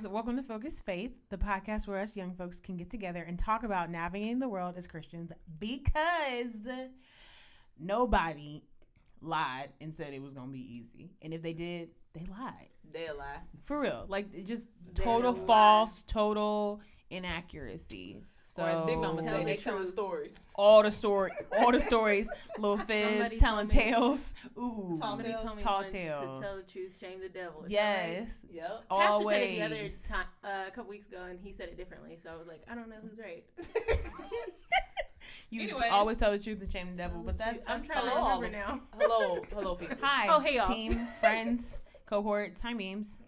[0.00, 3.38] guys, welcome to Focused Faith, the podcast where us young folks can get together and
[3.38, 6.66] talk about navigating the world as Christians because
[7.78, 8.62] nobody
[9.20, 11.10] lied and said it was going to be easy.
[11.20, 12.68] And if they did, they lied.
[12.90, 13.40] They a lie.
[13.64, 14.06] For real.
[14.08, 15.46] Like just total lie.
[15.46, 16.80] false, total
[17.10, 18.22] inaccuracy.
[18.52, 20.44] So or as Big Mama Tell say, the they telling stories.
[20.56, 24.34] all the story, all the stories, little fibs, telling tales.
[24.58, 25.42] Ooh, Tall tales.
[25.42, 26.40] told Tall tales.
[26.40, 27.62] to tell the truth, shame the devil.
[27.64, 28.10] Is that right?
[28.12, 28.88] yes, Yep.
[28.88, 29.36] Pastor always.
[29.36, 32.18] said it the other time, uh, a couple weeks ago, and he said it differently.
[32.24, 33.44] So I was like, I don't know who's right.
[35.50, 35.90] You Anyways.
[35.90, 38.56] always tell the truth and shame the devil, but that's, I'm trying Hello, all remember
[38.56, 38.80] now.
[38.96, 39.96] hello, hello, people.
[40.00, 40.64] Hi, Oh, hey, y'all.
[40.64, 42.60] team, friends, cohorts.
[42.60, 43.18] Hi, memes.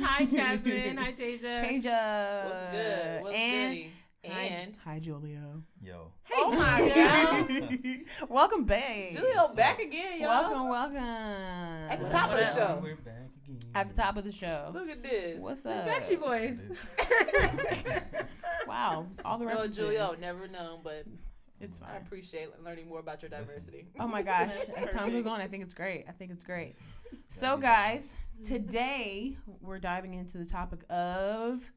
[0.00, 0.98] Hi, Jazmine.
[0.98, 1.60] Hi, Tasia.
[1.60, 2.44] Tasia.
[2.44, 3.22] What's good?
[3.22, 3.92] What's and goody?
[4.30, 5.62] Hi, And hi, Julio.
[5.82, 6.10] Yo.
[6.24, 8.28] Hey, Oh my Tasia.
[8.28, 9.14] welcome, babe.
[9.14, 10.28] Julio back again, y'all.
[10.28, 10.96] Welcome, welcome.
[10.96, 12.80] At the top of the show.
[12.82, 13.58] We're back again.
[13.74, 14.70] At the top of the show.
[14.74, 15.38] Look at this.
[15.38, 15.86] What's up?
[15.86, 16.58] Backstreet Boys.
[18.66, 19.78] Wow, all the No, references.
[19.78, 21.04] Julio, never known, but
[21.60, 23.86] It's I appreciate learning more about your diversity.
[24.00, 26.04] Oh my gosh, as time goes on, I think it's great.
[26.08, 26.74] I think it's great.
[27.28, 31.70] So, guys, today we're diving into the topic of.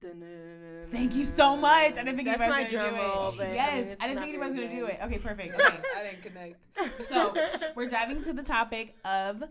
[0.00, 1.92] Thank you so much.
[1.92, 2.98] I didn't think That's anybody was gonna do it.
[3.00, 4.98] roll, but, I mean, yes, I didn't think anybody was gonna do it.
[5.02, 5.54] Okay, perfect.
[5.54, 7.06] Okay, I didn't connect.
[7.08, 7.34] so
[7.74, 9.42] we're diving into the topic of.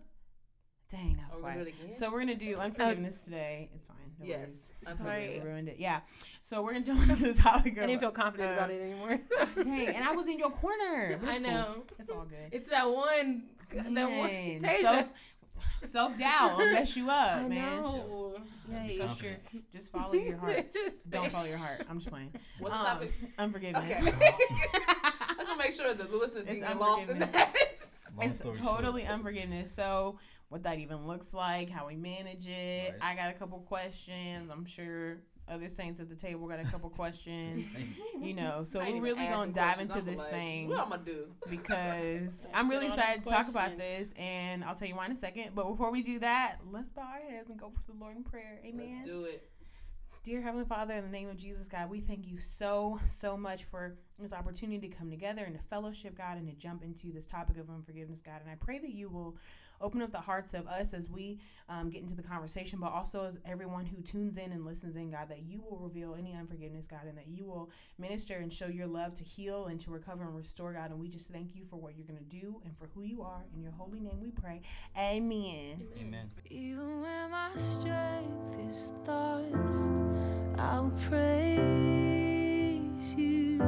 [0.89, 1.93] Dang, that was Are quiet.
[1.93, 3.69] So we're gonna do unforgiveness today.
[3.75, 3.97] It's fine.
[4.19, 4.71] No yes.
[4.97, 5.41] Sorry.
[5.43, 5.75] Ruined it.
[5.79, 5.99] Yeah.
[6.41, 7.83] So we're gonna jump into the topic of.
[7.83, 9.19] I didn't feel confident uh, about it anymore.
[9.55, 11.19] Dang, and I was in your corner.
[11.21, 11.47] I it's cool.
[11.51, 11.83] know.
[11.99, 12.49] It's all good.
[12.53, 13.43] It's that one.
[13.73, 14.29] That one.
[14.29, 14.81] Tasia.
[14.81, 15.09] self
[15.83, 17.81] self doubt will mess you up, I man.
[17.81, 18.33] know.
[18.71, 18.97] Yikes.
[18.97, 19.31] Trust your,
[19.71, 20.73] just follow your heart.
[20.73, 21.85] Just Don't say- follow your heart.
[21.89, 22.33] I'm just playing.
[22.59, 23.13] What's the Um, topic?
[23.37, 24.07] Unforgiveness.
[24.07, 24.29] Okay.
[24.89, 27.31] I just want to make sure that the listeners It's didn't get lost in unforgiveness.
[27.31, 27.55] that.
[28.19, 29.13] It's totally short.
[29.13, 29.71] unforgiveness.
[29.71, 30.17] So,
[30.49, 32.93] what that even looks like, how we manage it.
[32.93, 33.11] Right.
[33.11, 34.49] I got a couple questions.
[34.51, 35.17] I'm sure
[35.49, 37.71] other saints at the table got a couple questions.
[38.19, 40.69] You know, so we're really gonna dive into I'm this like, thing.
[40.69, 41.27] What I'm gonna do?
[41.49, 45.11] because Yeah, I'm really excited to talk about this, and I'll tell you why in
[45.11, 45.51] a second.
[45.53, 48.23] But before we do that, let's bow our heads and go for the Lord in
[48.23, 48.59] prayer.
[48.65, 48.95] Amen.
[48.95, 49.47] Let's do it.
[50.23, 53.63] Dear Heavenly Father, in the name of Jesus, God, we thank you so, so much
[53.63, 57.25] for this opportunity to come together and to fellowship, God, and to jump into this
[57.25, 58.41] topic of unforgiveness, God.
[58.41, 59.37] And I pray that you will
[59.81, 61.39] open up the hearts of us as we
[61.69, 65.11] um, get into the conversation, but also as everyone who tunes in and listens in,
[65.11, 68.67] God, that you will reveal any unforgiveness, God, and that you will minister and show
[68.67, 70.91] your love to heal and to recover and restore, God.
[70.91, 73.21] And we just thank you for what you're going to do and for who you
[73.21, 73.43] are.
[73.53, 74.61] In your holy name we pray.
[74.97, 75.87] Amen.
[75.99, 76.29] Amen.
[76.49, 79.77] Even when my strength is lost,
[80.57, 83.61] I'll praise you.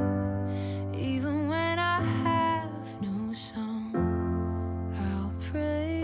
[0.94, 3.94] Even when I have no song,
[4.98, 5.99] I'll praise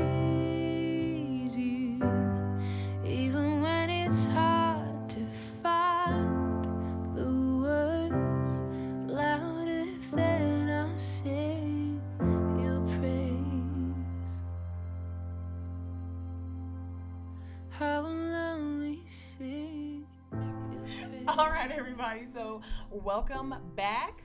[21.56, 22.26] right, everybody.
[22.26, 24.22] So, welcome back.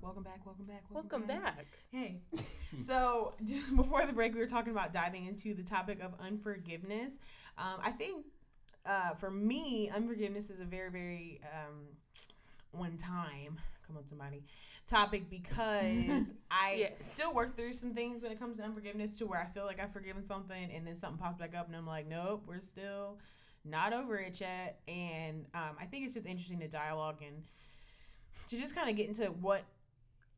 [0.00, 0.44] Welcome back.
[0.46, 0.82] Welcome back.
[0.90, 1.66] Welcome back.
[1.92, 2.20] Hey.
[2.78, 7.18] so, just before the break, we were talking about diving into the topic of unforgiveness.
[7.58, 8.24] Um, I think
[8.86, 11.84] uh, for me, unforgiveness is a very, very um,
[12.72, 13.60] one time.
[13.86, 14.44] Come on, somebody.
[14.86, 17.04] Topic because I Yes.
[17.04, 19.80] still work through some things when it comes to unforgiveness to where I feel like
[19.80, 23.18] I've forgiven something and then something pops back up and I'm like, nope, we're still
[23.64, 24.80] not over it yet.
[24.88, 27.44] And um, I think it's just interesting to dialogue and
[28.48, 29.62] to just kind of get into what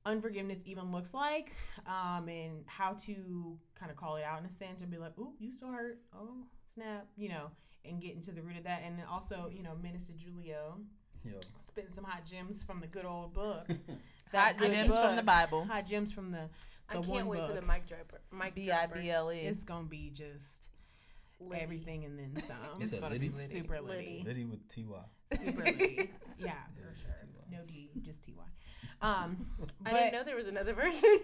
[0.05, 1.55] unforgiveness even looks like
[1.87, 5.17] um, and how to kind of call it out in a sense and be like,
[5.19, 5.99] ooh, you still hurt.
[6.15, 6.45] Oh,
[6.75, 7.51] snap, you know,
[7.85, 8.83] and get into the root of that.
[8.85, 10.79] And then also, you know, Minister Julio
[11.25, 11.35] Yo.
[11.65, 13.67] spitting some hot gems from the good old book.
[14.35, 15.65] Hot good gems from the Bible.
[15.67, 16.49] Hot gems from the,
[16.89, 17.51] I can't one wait book.
[17.51, 18.21] for the mic dropper.
[18.33, 19.03] Mic B I dropper.
[19.03, 19.41] B L E.
[19.41, 20.69] It's going to be just
[21.51, 21.63] Liddy.
[21.63, 22.57] everything and then some.
[22.77, 23.37] It's Is that gonna be Liddy?
[23.43, 23.55] litty.
[23.59, 24.23] Super Liddy.
[24.25, 24.25] litty.
[24.27, 25.37] Liddy with Ty.
[25.45, 26.11] Super litty.
[26.39, 27.11] Yeah, for sure.
[27.23, 27.57] TY.
[27.57, 28.33] No D, just TY.
[29.01, 29.47] Um,
[29.87, 31.03] I didn't know there was another version.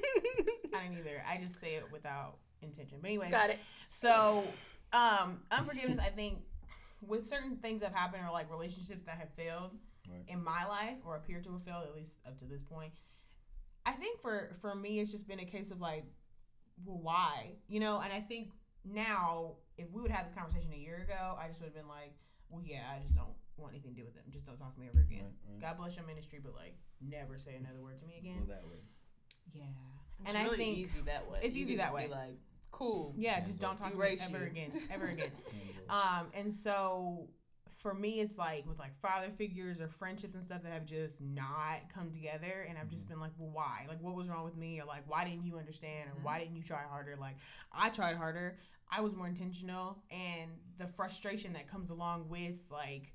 [0.74, 1.22] I didn't either.
[1.28, 2.98] I just say it without intention.
[3.00, 3.58] But anyways, Got it.
[3.88, 4.44] so
[4.92, 5.98] um, unforgiveness.
[5.98, 6.38] I think
[7.00, 9.72] with certain things that have happened or like relationships that have failed
[10.10, 10.24] Right.
[10.28, 12.92] in my life or appear to have failed at least up to this point.
[13.84, 16.04] I think for for me, it's just been a case of like,
[16.84, 17.56] well, why?
[17.68, 18.50] You know, and I think
[18.84, 21.88] now if we would have this conversation a year ago, I just would have been
[21.88, 22.12] like,
[22.50, 24.24] well, yeah, I just don't want anything to do with them.
[24.30, 25.24] Just don't talk to me ever again.
[25.46, 25.60] Right, right.
[25.60, 28.46] God bless your ministry, but like, never say another word to me Go again.
[28.48, 28.82] that way.
[29.52, 29.64] Yeah,
[30.20, 31.38] It's and I really think easy that way.
[31.42, 32.10] it's You easy that just be way.
[32.10, 32.38] like,
[32.70, 33.14] cool.
[33.16, 34.46] yeah, Hands just don't talk to me ever you.
[34.46, 35.30] again, ever again.
[35.88, 37.28] Um, and so
[37.78, 41.20] for me, it's like with like father figures or friendships and stuff that have just
[41.20, 43.14] not come together, and I've just mm-hmm.
[43.14, 43.86] been like, well, why?
[43.88, 44.80] Like, what was wrong with me?
[44.80, 46.10] Or like, why didn't you understand?
[46.10, 46.44] Or why mm-hmm.
[46.44, 47.16] didn't you try harder?
[47.18, 47.36] Like,
[47.72, 48.56] I tried harder.
[48.90, 53.12] I was more intentional, and the frustration that comes along with like,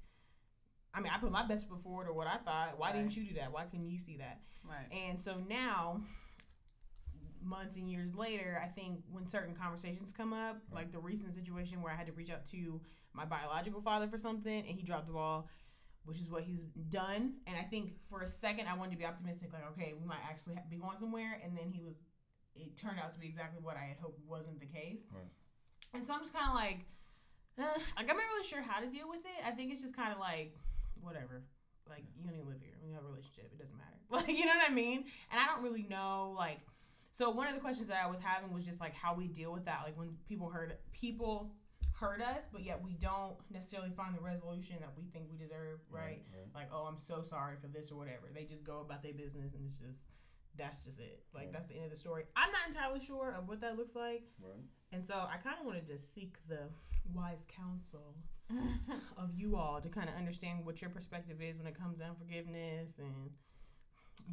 [0.94, 2.78] I mean, I put my best foot forward or what I thought.
[2.78, 3.52] Why didn't you do that?
[3.52, 4.40] Why couldn't you see that?
[4.64, 4.86] Right.
[5.08, 6.02] And so now,
[7.44, 11.82] months and years later, I think when certain conversations come up, like the recent situation
[11.82, 12.80] where I had to reach out to
[13.14, 15.48] my biological father for something and he dropped the ball,
[16.06, 17.34] which is what he's done.
[17.48, 20.24] And I think for a second, I wanted to be optimistic, like, okay, we might
[20.28, 21.40] actually be going somewhere.
[21.44, 21.96] And then he was,
[22.56, 25.06] it turned out to be exactly what I had hoped wasn't the case.
[25.12, 25.24] Right.
[25.94, 26.86] And so I'm just kind of like,
[27.60, 29.46] uh, like, I'm not really sure how to deal with it.
[29.46, 30.58] I think it's just kind of like,
[31.02, 31.44] whatever.
[31.88, 32.74] Like, you don't even live here.
[32.84, 33.52] We have a relationship.
[33.54, 33.90] It doesn't matter.
[34.10, 35.06] Like, you know what I mean?
[35.32, 36.60] And I don't really know, like,
[37.14, 39.54] so one of the questions that I was having was just like how we deal
[39.54, 39.82] with that.
[39.84, 41.52] Like when people heard people
[41.94, 45.80] hurt us, but yet we don't necessarily find the resolution that we think we deserve,
[45.92, 46.24] right?
[46.56, 48.28] Like, oh, I'm so sorry for this or whatever.
[48.34, 50.02] They just go about their business and it's just
[50.56, 51.24] that's just it.
[51.34, 51.54] Like Right.
[51.54, 52.26] that's the end of the story.
[52.36, 54.24] I'm not entirely sure of what that looks like.
[54.40, 54.62] Right.
[54.92, 56.70] And so I kind of wanted to seek the
[57.14, 58.14] wise counsel
[59.18, 62.06] of you all to kind of understand what your perspective is when it comes to
[62.06, 63.32] unforgiveness and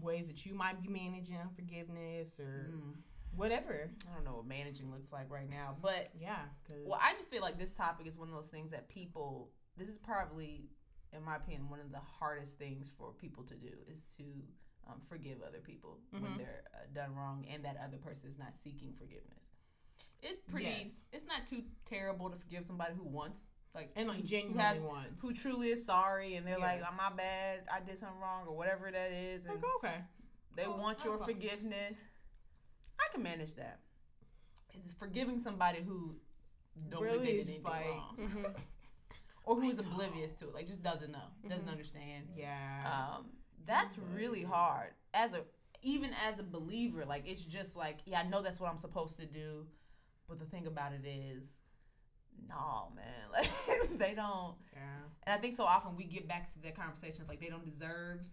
[0.03, 2.95] ways that you might be managing unforgiveness or Mm.
[3.37, 3.91] Whatever.
[4.11, 7.31] I don't know what managing looks like right now, but Yeah, because well, I just
[7.31, 9.50] feel like this topic is one of those things that people.
[9.77, 10.69] This is probably,
[11.12, 14.25] in my opinion, one of the hardest things for people to do is to
[14.88, 16.38] um, forgive other people when Mhm.
[16.38, 19.44] they're uh, done wrong and that other person is not seeking forgiveness.
[20.23, 20.67] It's pretty.
[20.67, 21.00] Yes.
[21.12, 23.44] It's not too terrible to forgive somebody who wants,
[23.75, 25.23] like, and like who genuinely has- wants.
[25.23, 26.65] who truly is sorry and they're Yeah.
[26.65, 30.05] like, "Oh my bad, I did something wrong" or whatever that is, and like okay,
[30.56, 32.03] they Oh, want your forgiveness.
[33.00, 33.81] I can manage that.
[34.75, 36.14] It's forgiving somebody who
[36.88, 38.43] don't Really think they did anything like- wrong, Mm-hmm.
[39.44, 41.73] or who's oblivious to it, like just doesn't know, doesn't Mhm.
[41.73, 42.29] understand.
[42.37, 43.31] yeah, Um,
[43.64, 44.14] that's Right.
[44.17, 45.44] really hard as a
[45.82, 47.05] even as a believer.
[47.06, 49.67] Like it's just like, yeah, I know that's what I'm supposed to do,
[50.29, 51.52] but the thing about it is,
[52.49, 53.50] no, man, like
[53.99, 54.56] they don't.
[54.75, 57.64] yeah, And I think so often we get back to that conversation like they don't
[57.64, 58.26] deserve.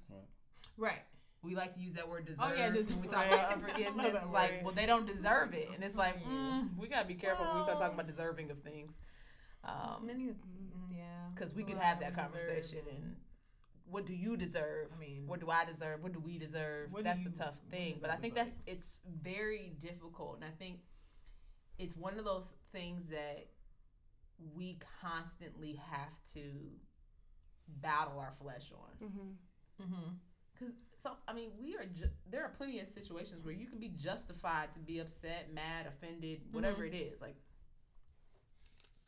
[0.77, 1.03] right.
[1.47, 4.07] We like to use that word deserve Oh, yeah, des- when we talk about unforgiveness.
[4.15, 4.59] It's like, word.
[4.65, 6.31] well, they don't deserve it, and it's like, Yeah.
[6.65, 8.91] mm, we gotta be careful when we start talking about deserving of things,
[9.63, 10.35] um, many, mm,
[10.91, 12.79] yeah, because we could have that them deserve conversation.
[12.93, 13.15] And
[13.85, 14.89] what do you deserve?
[14.93, 16.03] I mean, What do I deserve?
[16.03, 16.93] What do we deserve?
[16.93, 20.51] Do that's you- a tough thing, but I think that's it's very difficult, and I
[20.59, 20.81] think
[21.79, 23.47] it's one of those things that
[24.53, 26.41] we constantly have to
[27.67, 29.07] battle our flesh on.
[29.07, 29.83] Mm-hmm.
[29.83, 30.09] mm-hmm.
[30.59, 33.79] Cause so I mean we are ju- there are plenty of situations where you can
[33.79, 36.95] be justified to be upset, mad, offended, whatever Mm-hmm.
[36.95, 37.21] it is.
[37.21, 37.35] Like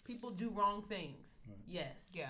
[0.03, 1.35] people do wrong things.
[1.47, 1.57] Right.
[1.67, 2.09] Yes.
[2.13, 2.29] yeah,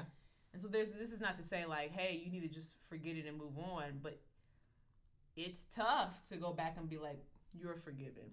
[0.54, 3.16] And so there's this is not to say like, hey, you need to just forget
[3.16, 4.20] it and move on, but
[5.36, 7.24] it's tough to go back and be like,
[7.54, 8.32] you're forgiven.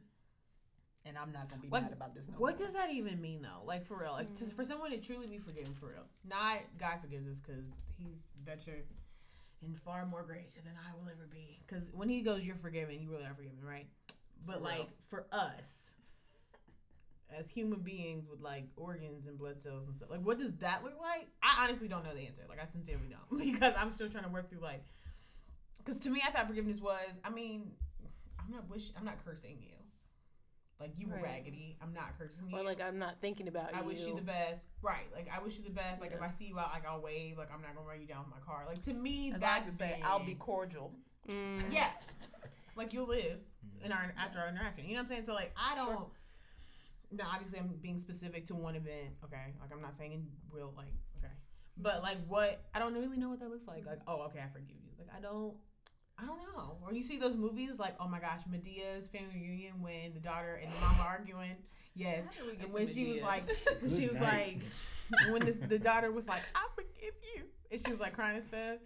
[1.04, 2.66] And I'm not gonna be What- mad about this no What more.
[2.66, 3.62] does that even mean though?
[3.64, 4.38] Like for real, like Mm.
[4.38, 6.06] just for someone to truly be forgiven for real.
[6.24, 8.82] Not God forgives us because He's better
[9.62, 11.60] and far more gracious than I will ever be.
[11.66, 13.86] Because when He goes, "You're forgiven," you really are forgiven, right?
[14.44, 14.78] But For real.
[14.78, 15.94] like for us,
[17.36, 20.84] as human beings with like organs and blood cells and stuff, like what does that
[20.84, 21.28] look like?
[21.42, 22.42] I honestly don't know the answer.
[22.48, 24.84] Like I sincerely don't because I'm still trying to work through like.
[25.78, 27.20] Because to me, I thought forgiveness was.
[27.24, 27.70] I mean,
[28.38, 28.90] I'm not wish.
[28.96, 29.76] I'm not cursing you.
[30.78, 31.24] Like you were Right.
[31.24, 31.76] raggedy.
[31.80, 32.56] I'm not cursing you.
[32.58, 33.76] Or like I'm not thinking about it.
[33.76, 33.86] I you.
[33.86, 34.66] wish you the best.
[34.82, 35.06] Right.
[35.14, 36.00] Like I wish you the best.
[36.02, 37.38] Like if I see you out, like I'll wave.
[37.38, 38.64] Like I'm not gonna run you down with my car.
[38.66, 40.04] Like to me, As I like that's to say, big.
[40.04, 40.92] I'll be cordial.
[41.28, 41.62] Mm.
[41.72, 41.90] Yeah.
[42.76, 43.38] Like you'll live
[43.84, 44.84] in our after our interaction.
[44.84, 45.24] You know what I'm saying?
[45.26, 45.88] So like I don't.
[45.96, 46.10] Sure.
[47.12, 49.14] No, obviously I'm being specific to one event.
[49.24, 49.54] Okay.
[49.60, 51.32] Like I'm not saying in real like okay.
[51.78, 53.86] But like what I don't really know what that looks like.
[53.86, 54.92] Like oh okay I forgive you.
[54.98, 55.54] Like I don't.
[56.18, 56.78] I don't know.
[56.82, 60.60] Or you see those movies like oh my gosh Madea's family reunion when the daughter
[60.62, 61.56] and the mom are arguing.
[61.94, 62.26] Yes.
[62.26, 63.48] How did we get And when she was like,
[63.80, 64.60] she was night.
[65.10, 67.44] like, when this, the daughter was like, I forgive you.
[67.72, 68.78] And she was like crying and stuff.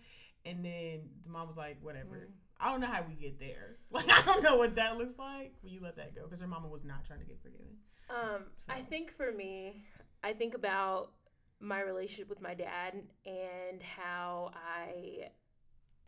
[0.45, 2.29] And then the mom was like, whatever.
[2.61, 3.77] I don't know how we get there.
[3.93, 6.23] Like, I don't know what that looks like when you let that go.
[6.23, 7.67] Because her mama was not trying to get forgiven.
[8.09, 9.83] Um, I think for me,
[10.23, 11.11] I think about
[11.59, 15.31] my relationship with my dad and how I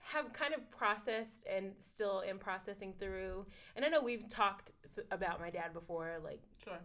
[0.02, 3.46] have kind of processed and still am processing through.
[3.76, 6.78] And I know we've talked th- about my dad before, like sure.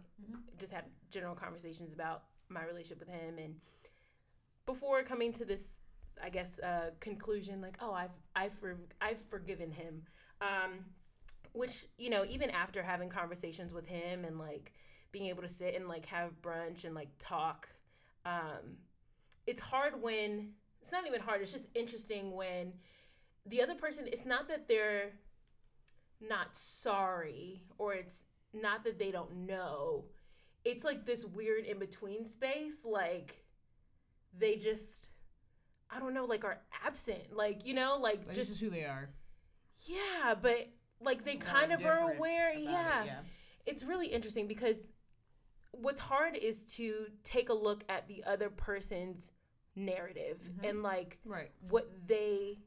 [0.58, 3.54] just had general conversations about my relationship with him and
[4.64, 5.62] before coming to this
[6.22, 10.02] i guess uh, conclusion like oh i've i've for, i've forgiven him
[10.40, 10.78] um,
[11.52, 14.72] which you know even after having conversations with him and like
[15.12, 17.68] being able to sit and like have brunch and like talk
[18.24, 18.76] um,
[19.46, 20.50] it's hard when
[20.82, 21.42] it's not even hard.
[21.42, 22.72] It's just interesting when
[23.48, 24.06] the other person.
[24.06, 25.10] It's not that they're
[26.20, 30.04] not sorry or it's not that they don't know.
[30.64, 32.84] It's like this weird in between space.
[32.84, 33.44] Like
[34.36, 35.10] they just,
[35.90, 37.32] I don't know, like are absent.
[37.32, 39.08] Like you know, like Like, just this is who they are.
[39.86, 40.68] yeah, but
[41.00, 42.50] like they kind of are aware.
[42.50, 43.04] about it, Yeah.
[43.04, 43.20] yeah.
[43.66, 44.88] It's really interesting because
[45.70, 49.30] what's hard is to take a look at the other person's
[49.76, 50.68] narrative Mhm.
[50.70, 51.52] and like Right.
[51.68, 52.58] what they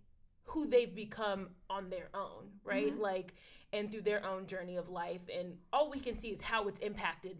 [0.51, 2.93] who they've become on their own, right?
[2.93, 2.99] Mhm.
[2.99, 3.33] Like
[3.73, 6.79] and through their own journey of life and all we can see is how it's
[6.81, 7.37] impacted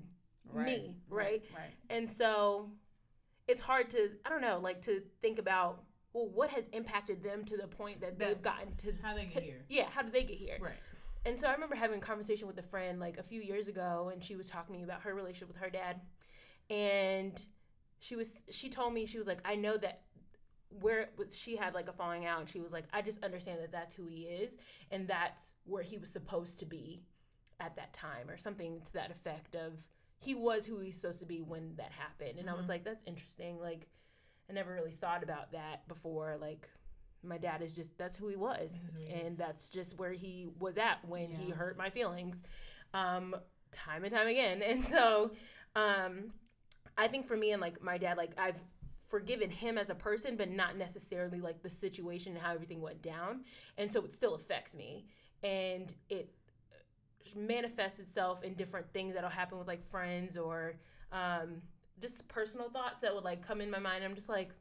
[0.54, 1.44] me, right?
[1.56, 1.74] Right.
[1.90, 2.72] And so
[3.48, 7.46] it's hard to I don't know, like to think about well, what has impacted them
[7.46, 9.66] to the point that That- they've gotten to How they get to- here.
[9.70, 10.58] Yeah, how did they get here?
[10.60, 10.76] Right.
[11.26, 14.10] And so I remember having a conversation with a friend like a few years ago,
[14.12, 16.02] and she was talking to me about her relationship with her dad,
[16.70, 17.42] and
[18.00, 20.02] she was she told me she was like, I know that
[20.80, 23.72] where she had like a falling out, and she was like, I just understand that
[23.72, 24.54] that's who he is,
[24.92, 27.04] and that's where he was supposed to be
[27.60, 29.86] at that time, or something to that effect of
[30.18, 32.70] he was who he's supposed to be when that happened, and I was Mhm.
[32.70, 33.88] like, that's interesting, like.
[34.50, 36.36] I never really thought about that before.
[36.38, 36.68] Like,
[37.24, 39.26] my dad is just that's who he was, This is who he is.
[39.28, 42.42] and that's just where he was at when he hurt my feelings,
[42.94, 43.34] um,
[43.72, 44.62] time and time again.
[44.68, 45.32] And so,
[45.74, 46.34] um,
[46.98, 48.62] I think for me and like my dad, like I've
[49.12, 53.02] forgiven him as a person, but not necessarily like the situation and how everything went
[53.04, 53.44] down,
[53.78, 55.06] and so it still affects me,
[55.44, 56.34] and it
[57.36, 60.76] manifests itself in different things that'll happen with like friends or
[61.12, 61.62] um,
[62.02, 64.04] just personal thoughts that would like come in my mind.
[64.04, 64.52] I'm just like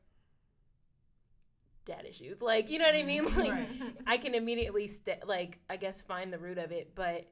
[1.85, 3.25] dad issues, like you know what I mean?
[3.37, 3.69] Like Right.
[4.07, 7.31] I can immediately st- like I guess find the root of it, but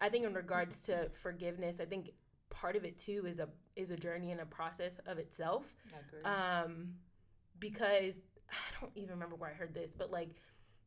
[0.00, 2.10] I think in regards to forgiveness, I think
[2.50, 3.48] part of it too is a
[3.78, 5.64] is a journey and a process of itself
[6.64, 6.94] um,
[7.58, 8.14] because
[8.50, 10.30] I don't even remember where I heard this, but like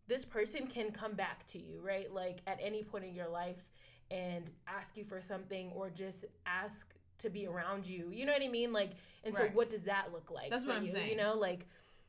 [0.08, 2.12] this person can come back to you, right?
[2.14, 3.70] Like at any point in your life
[4.12, 8.10] and ask you for something or just ask to be around you.
[8.12, 8.74] You know what I mean?
[8.74, 8.92] Like,
[9.24, 10.50] and so what does that look like?
[10.50, 10.98] That's for what I'm you?
[10.98, 11.66] You know, like,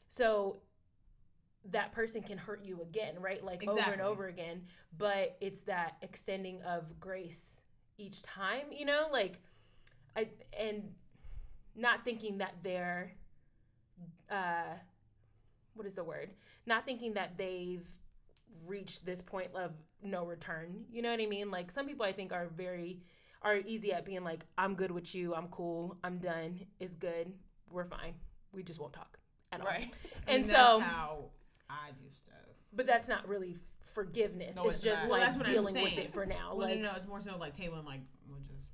[0.08, 0.56] so
[1.70, 3.44] that person can hurt you again, right?
[3.44, 4.62] Like over and over again.
[4.98, 7.60] But it's that extending of grace
[7.98, 9.38] each time, you know, like
[10.72, 10.90] and
[11.74, 13.12] not thinking that they're
[14.30, 14.74] uh
[15.74, 16.30] what is the word?
[16.66, 17.86] Not thinking that they've
[18.66, 20.84] reached this point of no return.
[20.92, 21.50] You know what I mean?
[21.50, 23.00] Like some people I think are very
[23.42, 27.32] are easy at being like, I'm good with you, I'm cool, I'm done, it's good,
[27.70, 28.14] we're fine.
[28.52, 29.18] We just won't talk
[29.50, 29.66] at all.
[29.66, 29.92] right.
[30.28, 31.24] And And so that's how
[31.68, 32.36] I do stuff.
[32.72, 34.54] but that's not really forgiveness.
[34.56, 35.10] No, it's, it's just not.
[35.12, 36.54] Like that's what I'm dealing with it for now.
[36.54, 38.00] Well, like no, no, it's more so like tabling, like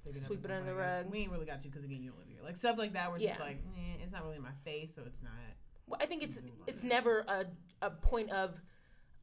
[0.09, 1.11] we'll just pick it up Sweep it under the rug.
[1.11, 2.39] We ain't really got to because again, you don't live here.
[2.43, 4.95] Like stuff like that, where it's just like, eh, it's not really in my face,
[4.95, 5.33] so it's not.
[5.87, 7.47] Well, I think it's it's never a,
[7.83, 8.61] a point of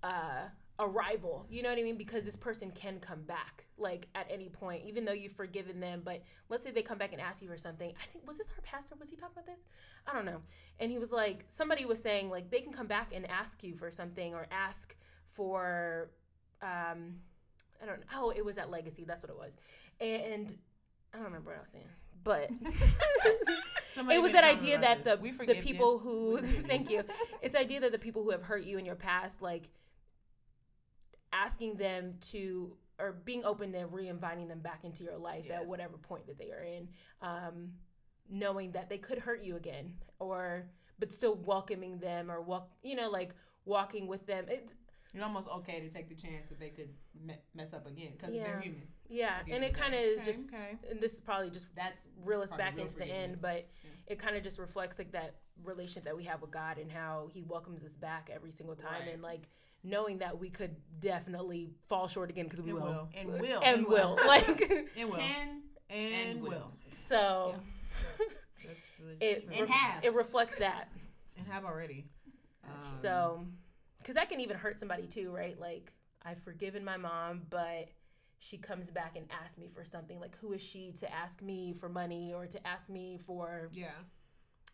[0.04, 0.48] uh,
[0.80, 1.46] arrival.
[1.50, 1.98] You know what I mean?
[1.98, 6.02] Because this person can come back like at any point, even though you've forgiven them.
[6.04, 7.92] But let's say they come back and ask you for something.
[8.02, 8.96] I think was this our pastor?
[9.00, 9.64] Was he talking about this?
[10.08, 10.42] I don't know.
[10.80, 13.76] And he was like, somebody was saying like they can come back and ask you
[13.76, 14.96] for something or ask
[15.34, 16.10] for,
[16.62, 17.16] um,
[17.82, 18.06] I don't know.
[18.14, 19.04] Oh, it was at Legacy.
[19.06, 19.54] That's what it was.
[20.00, 20.58] And
[21.16, 21.86] I don't remember what I was saying,
[22.24, 22.50] but.
[24.12, 25.32] It was that idea that the this.
[25.32, 25.64] The forgive you.
[25.64, 26.68] people who We forgive you.
[26.68, 27.04] thank you
[27.42, 29.70] it's the idea that the people who have hurt you in your past like
[31.32, 35.96] asking them to or being open to re-inviting them back into your life at whatever
[35.98, 36.90] point that they are in
[37.22, 37.72] um,
[38.30, 40.66] knowing that they could hurt you again or
[41.00, 44.74] but still welcoming them or walk you know like walking with them it,
[45.14, 46.90] It's almost okay to take the chance that they could
[47.26, 48.44] me- mess up again because Yeah.
[48.44, 48.88] they're human.
[49.10, 50.78] Yeah and it kind of is Okay, just okay.
[50.90, 53.90] and this is probably just That's reel us back into the end, but Yeah.
[54.14, 57.30] it kind of just reflects like that relationship that we have with God and how
[57.34, 59.14] He welcomes us back every single time, Right.
[59.14, 59.48] and like
[59.84, 62.82] knowing that we could definitely fall short again because we will.
[62.82, 63.10] will.
[63.16, 64.18] and will and And will will.
[64.28, 64.48] like
[64.96, 65.18] It will.
[65.18, 66.50] can and, and will.
[66.50, 66.72] will.
[66.92, 67.56] so.
[68.66, 68.80] That's
[69.20, 69.60] the It truth.
[69.62, 70.04] And have.
[70.04, 70.90] it reflects that.
[71.38, 72.08] and have already.
[72.64, 72.72] Um,
[73.02, 73.46] so,
[74.00, 75.60] because that can even hurt somebody too, right?
[75.60, 75.92] Like
[76.24, 77.90] I've forgiven my mom, but
[78.40, 80.20] she comes back and asks me for something.
[80.20, 83.88] Like who is she to ask me for money or to ask me for yeah,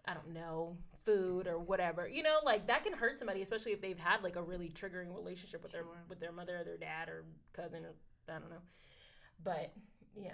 [0.05, 2.07] I don't know, food or whatever.
[2.07, 5.13] You know, like that can hurt somebody, especially if they've had like a really triggering
[5.15, 7.93] relationship with their with their mother or their dad or cousin or
[8.29, 8.61] I don't know.
[9.43, 9.73] But
[10.15, 10.31] yeah.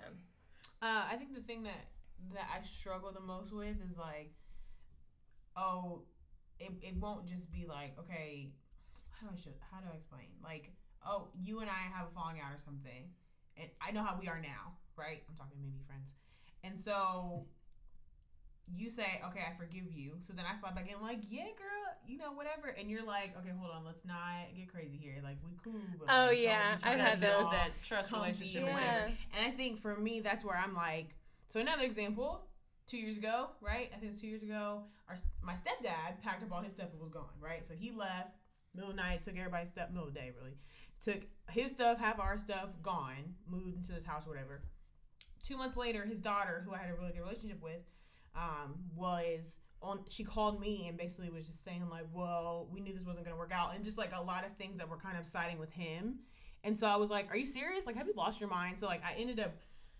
[0.82, 1.88] uh, I think the thing that
[2.34, 4.32] that I struggle the most with is like,
[5.56, 6.04] oh,
[6.60, 8.50] it, it won't just be like, okay,
[9.12, 10.28] how do I show, how do I explain?
[10.44, 10.72] Like,
[11.08, 13.10] oh, you and I have a falling out or something,
[13.58, 15.24] and I know how we are now, right?
[15.30, 16.14] I'm talking to maybe friends,
[16.64, 17.46] and so
[18.76, 20.16] you say, okay, I forgive you.
[20.20, 22.76] So then I slap back in, like, yeah, girl, you know, whatever.
[22.78, 25.16] And you're like, okay, hold on, let's not get crazy here.
[25.24, 25.80] Like, we cool.
[25.98, 27.50] But Oh, like, yeah, I've to had those.
[27.52, 29.06] that trust comfy relationship or or whatever.
[29.38, 31.16] And I think for me, that's where I'm like,
[31.48, 32.44] so another example,
[32.88, 33.90] two years ago, right?
[33.96, 34.84] I think it's two years ago.
[35.10, 37.66] Our my stepdad packed up all his stuff and was gone, right?
[37.66, 38.36] So he left
[38.76, 40.58] middle of the night, took everybody's stuff, middle of the day, really.
[41.00, 44.62] Took his stuff, half our stuff, gone, moved into this house, or whatever.
[45.44, 47.82] Two months later, his daughter, who I had a really good relationship with,
[48.36, 50.04] um, was on.
[50.10, 53.38] She called me and basically was just saying like, "Well, we knew this wasn't gonna
[53.38, 55.72] work out," and just like a lot of things that were kind of siding with
[55.72, 56.20] him.
[56.64, 57.86] And so I was like, "Are you serious?
[57.86, 59.56] Like, have you lost your mind?" So like, I ended up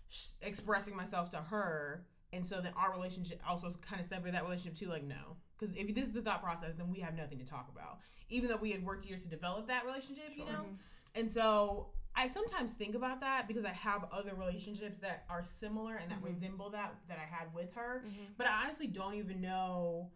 [0.08, 4.44] sh- expressing myself to her, and so then our relationship also kind of severed that
[4.44, 4.88] relationship too.
[4.88, 7.68] Like, no, because if this is the thought process, then we have nothing to talk
[7.72, 8.00] about.
[8.28, 10.66] Even though we had worked years to develop that relationship, you know.
[11.14, 15.96] And so I sometimes think about that because I have other relationships that are similar
[15.96, 16.24] and that Mhm.
[16.26, 18.04] resemble that that I had with her.
[18.06, 18.36] Mhm.
[18.36, 20.10] But I honestly don't even know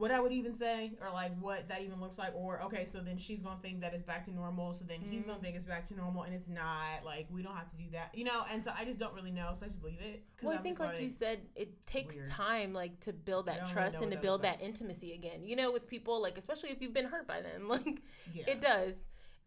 [0.00, 2.32] what I would even say or like what that even looks like.
[2.34, 4.72] Or okay, so then she's gonna think that it's back to normal.
[4.72, 7.04] So then he's gonna think it's back to normal, and it's not.
[7.04, 8.44] Like we don't have to do that, you know.
[8.50, 9.50] And so I just don't really know.
[9.54, 10.24] So I just leave it.
[10.42, 12.28] Well, I I'm think, just like, you said, it takes weird.
[12.28, 15.44] time, like, to build that don't really trust and to that build that intimacy again.
[15.44, 18.00] You know, with people, like, especially if you've been hurt by them, like,
[18.32, 18.44] yeah.
[18.46, 18.94] it does.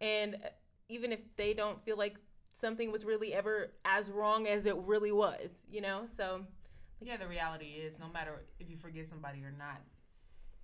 [0.02, 0.50] And uh,
[0.88, 2.18] even if they don't feel like
[2.52, 6.04] something was really ever as wrong as it really was, you know.
[6.06, 6.46] So
[7.02, 9.82] Yeah, the reality is, no matter if you forgive somebody or not,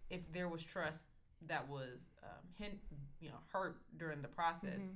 [0.10, 1.00] if there was trust
[1.48, 2.80] that was um, hint,
[3.22, 4.96] you know, hurt during the process, Mhm.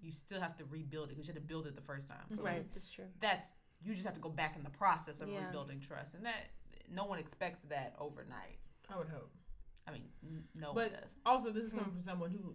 [0.00, 2.24] you still have to rebuild it because you had to build it the first time.
[2.34, 3.08] So right, that's true.
[3.20, 3.50] That's
[3.84, 5.44] you just have to go back in the process of Yeah.
[5.46, 6.50] rebuilding trust, and that
[6.88, 8.58] no one expects that overnight.
[8.88, 9.32] I would hope.
[9.86, 11.14] I mean, n- no But one does.
[11.26, 12.54] Also, this is coming from someone who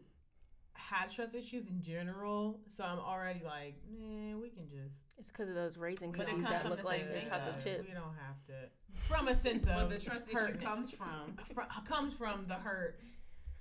[0.78, 2.60] has trust issues in general.
[2.70, 4.96] So I'm already like, man, we can just.
[5.18, 7.28] It's because of those raisin we it cookies comes that look like same the thing,
[7.30, 7.63] chocolate though.
[7.63, 7.86] chip.
[7.88, 8.70] We don't have to.
[9.08, 12.56] From a sense But of the trust hurt, issue comes from fr- comes from the
[12.56, 13.00] hurt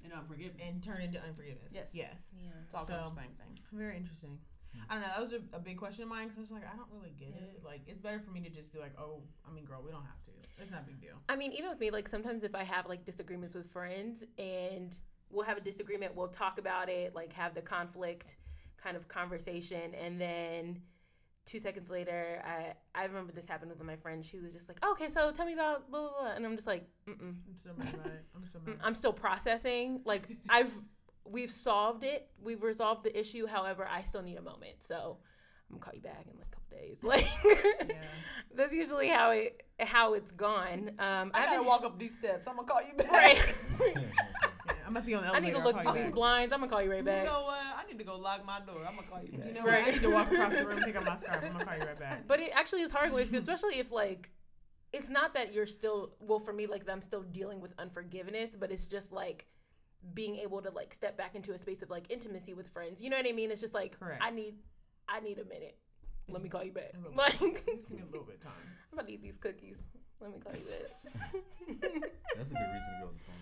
[0.03, 0.61] you know forgiveness.
[0.65, 1.73] and turn into unforgiveness.
[1.75, 1.89] Yes.
[1.93, 2.31] Yes.
[2.39, 2.51] Yeah.
[2.65, 3.59] it's all so- the same thing.
[3.73, 4.39] Very interesting.
[4.75, 4.81] Hmm.
[4.91, 5.09] I don't know.
[5.09, 7.15] That was a, a big question of mine because I was like, I don't really
[7.19, 7.63] get it.
[7.65, 10.05] Like, it's better for me to just be like, oh, I mean, girl, we don't
[10.05, 10.31] have to.
[10.61, 11.15] It's not a big deal.
[11.29, 14.97] I mean, even with me, like sometimes if I have like disagreements with friends and
[15.31, 18.37] we'll have a disagreement, we'll talk about it, like have the conflict
[18.83, 20.81] kind of conversation, and then
[21.45, 24.25] two seconds later, I I remember this happened with my friend.
[24.25, 26.33] She was just like, okay, so tell me about blah blah, blah.
[26.33, 27.35] and I'm just like, mm mm.
[27.49, 28.21] I'm still mad.
[28.35, 28.77] I'm still mad.
[28.85, 30.01] I'm still processing.
[30.05, 30.73] Like I've
[31.25, 33.47] we've solved it, we've resolved the issue.
[33.47, 35.19] However, I still need a moment, so.
[35.69, 37.01] I'm gonna call you back in like a couple days.
[37.03, 37.27] Like
[37.89, 37.97] Yeah.
[38.55, 40.91] that's usually how it how it's gone.
[41.01, 42.47] Um, I gotta haven't- walk up these steps.
[42.47, 43.11] I'm gonna call you back.
[43.11, 43.55] Right.
[44.87, 46.15] Yeah, I'm about to get on the I need to look call through these back.
[46.15, 46.53] blinds.
[46.53, 47.25] I'm gonna call you right back.
[47.25, 47.33] You back.
[47.33, 47.59] know what?
[47.59, 48.85] I need to go lock my door.
[48.87, 49.49] I'm gonna call you back.
[49.49, 49.75] You know what?
[49.75, 51.43] I need to walk across the room, take out my scarf.
[51.45, 52.27] I'm gonna call you right back.
[52.27, 54.31] But it actually is hard with, especially if like,
[54.93, 56.13] it's not that you're still.
[56.21, 59.47] Well, for me, like I'm still dealing with unforgiveness, but it's just like
[60.15, 63.01] being able to like step back into a space of like intimacy with friends.
[63.01, 63.51] You know what I mean?
[63.51, 64.23] It's just like Correct.
[64.23, 64.55] I need,
[65.09, 65.77] I need a minute.
[66.29, 66.93] Let me call you back.
[66.95, 67.19] A little bit.
[67.19, 68.53] Like I'm Just give me a little bit of time.
[68.93, 69.77] I'm gonna eat these cookies.
[70.21, 70.91] Let me call you back.
[72.37, 73.35] That's a good reason to go off the phone.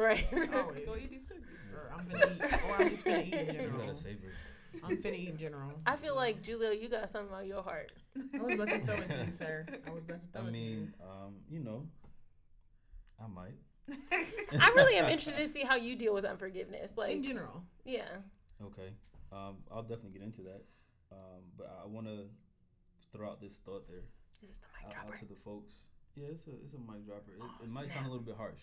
[0.00, 0.24] Right.
[0.54, 0.84] Always.
[0.86, 1.44] Go eat these cookies.
[1.74, 2.70] Or I'm finna eat.
[2.70, 3.78] Or I'm just finna eat in You general.
[3.80, 4.80] gotta savor it.
[4.84, 5.72] I'm finna eat in general.
[5.86, 7.92] I feel like Julio, you got something on your heart.
[8.34, 9.66] I was about to throw it to you, sir.
[9.86, 10.64] I was about to throw I it to you.
[10.64, 11.86] I mean, um, you know,
[13.22, 13.54] I might.
[14.58, 16.92] I really am interested to see how you deal with unforgiveness.
[16.96, 17.62] like in general.
[17.84, 18.02] yeah.
[18.64, 18.90] Okay.
[19.32, 20.62] Um, I'll definitely get into that.
[21.10, 22.24] Um, but I want to
[23.14, 24.00] throw out this thought there
[24.40, 25.14] This is the mic out, dropper.
[25.14, 25.74] out to the folks.
[26.16, 27.32] Yeah, it's a it's a mic dropper.
[27.36, 27.96] It, Oh, it might snap.
[27.96, 28.60] sound a little bit harsh.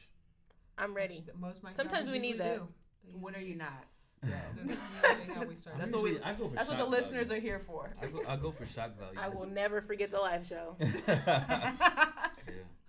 [0.80, 1.24] I'm ready.
[1.39, 2.56] Most mic Sometimes we need usually that.
[2.58, 2.68] do.
[3.20, 3.84] When are you not?
[4.22, 5.78] That's usually how we start.
[5.78, 7.94] That's what we- I go for That's what the shock listeners are here for.
[8.02, 9.18] I go, I go for shock value.
[9.20, 10.76] I will never forget the live show.
[11.08, 11.74] yeah.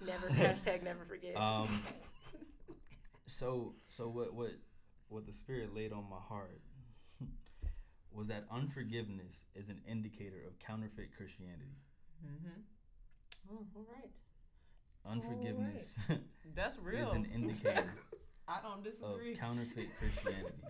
[0.05, 1.37] Never hashtag never forget.
[1.37, 1.69] Um.
[3.27, 4.51] So so what what
[5.09, 6.61] what the spirit laid on my heart
[8.13, 11.79] was that unforgiveness is an indicator of counterfeit Christianity.
[12.25, 12.51] hmm
[13.53, 14.11] Oh, all right.
[15.07, 15.97] Unforgiveness
[16.55, 17.09] That's real.
[17.11, 17.95] is an indicator
[18.49, 19.33] I don't disagree.
[19.33, 20.55] of counterfeit Christianity.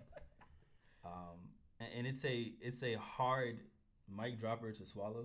[1.02, 1.38] Um,
[1.80, 3.58] and, and it's a it's a hard
[4.14, 5.24] mic dropper to swallow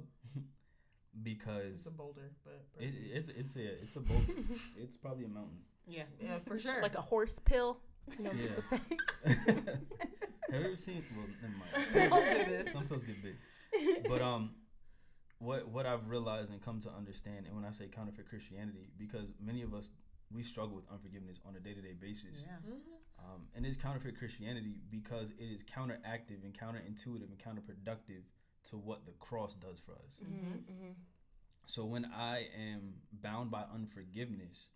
[1.22, 4.34] because It's a boulder, but it, it's it's a it's a boulder.
[4.78, 5.58] it's probably a mountain.
[5.86, 6.04] yeah.
[6.20, 6.82] yeah, for sure.
[6.82, 7.80] like a horse pill.
[8.18, 9.34] You know what Yeah.
[10.52, 11.04] Have you ever seen?
[11.18, 12.10] Well, never mind.
[12.10, 12.72] Don't do this.
[12.74, 13.36] Some pills get big.
[14.08, 14.52] But um,
[15.40, 19.28] what what I've realized and come to understand, and when I say counterfeit Christianity, because
[19.40, 19.92] many of us
[20.32, 22.58] we struggle with unforgiveness on a day to day basis, Yeah.
[22.66, 22.80] Mhm.
[23.20, 28.24] um, and it's counterfeit Christianity because it is counteractive and counterintuitive and counterproductive
[28.66, 30.16] to what the cross does for us.
[30.24, 30.96] Mhm, mhm.
[31.66, 34.70] So when I am bound by unforgiveness,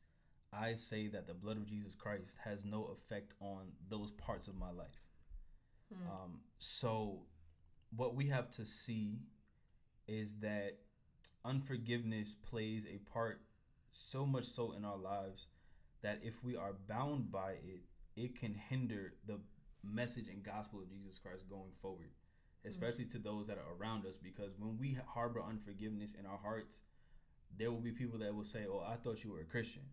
[0.51, 4.55] I say that the blood of Jesus Christ has no effect on those parts of
[4.55, 5.03] my life.
[5.93, 6.07] Hmm.
[6.07, 7.25] Um, so
[7.91, 9.19] what we have to see
[10.09, 10.79] is that
[11.45, 13.41] unforgiveness plays a part
[13.91, 15.47] so much so in our lives
[16.01, 17.81] that if we are bound by it,
[18.15, 19.39] it can hinder the
[19.83, 22.09] message and gospel of Jesus Christ going forward,
[22.65, 24.15] especially to those that are around us.
[24.17, 26.81] Because when we harbor unforgiveness in our hearts,
[27.57, 29.83] there will be people that will say, "Oh, I thought you were a Christian.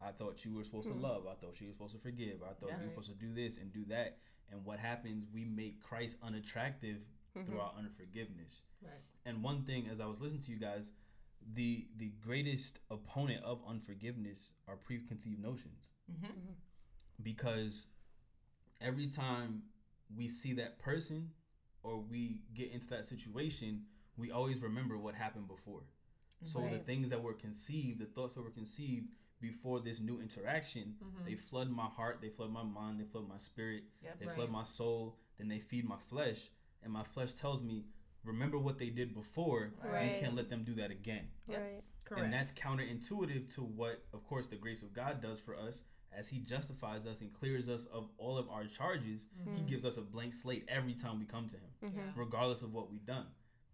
[0.00, 1.02] I thought you were supposed to hmm.
[1.02, 1.26] love.
[1.26, 2.42] I thought you were supposed to forgive.
[2.42, 2.78] I thought Yeah.
[2.78, 4.18] you were supposed to do this and do that."
[4.50, 5.26] And what happens?
[5.32, 7.04] We make Christ unattractive
[7.44, 8.62] through our unforgiveness.
[8.82, 8.92] Right.
[9.26, 10.90] And one thing, as I was listening to you guys,
[11.54, 16.52] the the greatest opponent of unforgiveness are preconceived notions Mm-hmm.
[17.22, 17.86] because
[18.80, 19.62] every time
[20.16, 21.30] we see that person
[21.82, 23.82] or we get into that situation,
[24.16, 25.82] we always remember what happened before.
[26.44, 29.08] So the things that were conceived, the thoughts that were conceived
[29.42, 31.24] before this new interaction, Mhm.
[31.26, 34.18] they flood my heart, they flood my mind, they flood my spirit, Yep.
[34.18, 34.34] they Right.
[34.34, 36.50] flood my soul, then they feed my flesh,
[36.82, 37.84] and my flesh tells me,
[38.24, 39.72] remember what they did before.
[39.82, 40.14] Right.
[40.14, 41.28] You can't let them do that again.
[41.48, 41.58] Yep.
[41.60, 41.82] Right.
[42.04, 42.24] Correct.
[42.24, 45.82] And that's counterintuitive to what, of course, the grace of God does for us
[46.16, 49.26] as He justifies us and clears us of all of our charges.
[49.54, 52.02] He gives us a blank slate every time we come to Him, Yeah.
[52.16, 53.26] regardless of what we've done.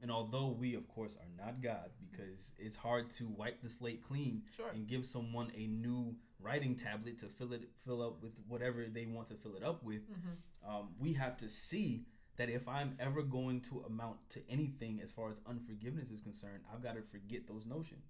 [0.03, 4.03] And although we, of course, are not God, because it's hard to wipe the slate
[4.03, 4.69] clean Sure.
[4.69, 9.07] and give someone a new writing tablet to fill it fill up with whatever they
[9.07, 10.71] want to fill it up with, Mm-hmm.
[10.71, 12.05] um, we have to see
[12.37, 16.62] that if I'm ever going to amount to anything as far as unforgiveness is concerned,
[16.72, 18.05] I've got to forget those notions.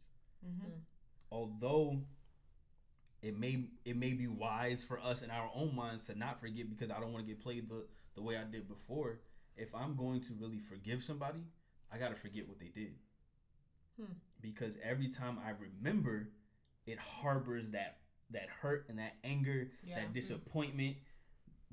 [0.44, 0.70] Mm-hmm.
[1.30, 2.00] Although
[3.22, 6.68] it may it may be wise for us in our own minds to not forget
[6.68, 9.20] because I don't want to get played the the way I did before.
[9.56, 11.40] If I'm going to really forgive somebody,
[11.92, 12.94] I got to forget what they did.
[13.98, 14.12] Hmm.
[14.40, 16.28] Because every time I remember,
[16.86, 17.98] it harbors that
[18.30, 20.00] that hurt and that anger, Yeah.
[20.00, 20.96] that disappointment,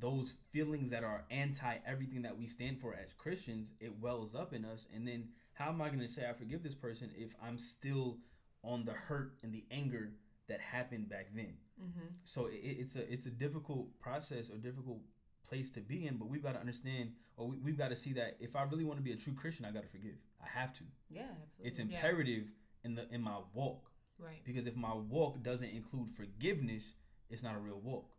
[0.03, 4.51] those feelings that are anti everything that we stand for as Christians, it wells up
[4.51, 4.85] in us.
[4.93, 8.17] And then how am I going to say I forgive this person if I'm still
[8.65, 10.11] on the hurt and the anger
[10.49, 11.53] that happened back then?
[11.81, 12.07] Mm-hmm.
[12.25, 14.99] So it, it's a it's a difficult process or difficult
[15.47, 18.11] place to be in, but we've got to understand or we, we've got to see
[18.13, 20.17] that if I really want to be a true Christian, I got to forgive.
[20.43, 20.83] I have to.
[21.09, 21.21] Yeah.
[21.21, 21.65] Absolutely.
[21.65, 21.85] It's Yeah.
[21.85, 22.51] imperative
[22.83, 23.89] in the in my walk
[24.19, 24.41] Right.
[24.43, 26.93] because if my walk doesn't include forgiveness,
[27.29, 28.12] it's not a real walk.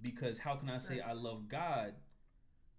[0.00, 1.08] Because how can I say Right.
[1.08, 1.94] I love God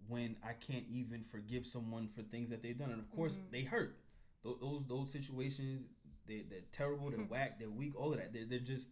[0.08, 2.90] when I can't even forgive someone for things that they've done?
[2.90, 3.50] And of course, Mhm.
[3.50, 3.98] they hurt.
[4.42, 5.88] Those those, those situations,
[6.26, 8.32] they they're terrible, they're whack, they're weak, all of that.
[8.32, 8.90] They're, they're just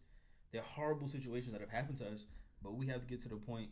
[0.50, 2.26] they're horrible situations that have happened to us.
[2.62, 3.70] But we have to get to the point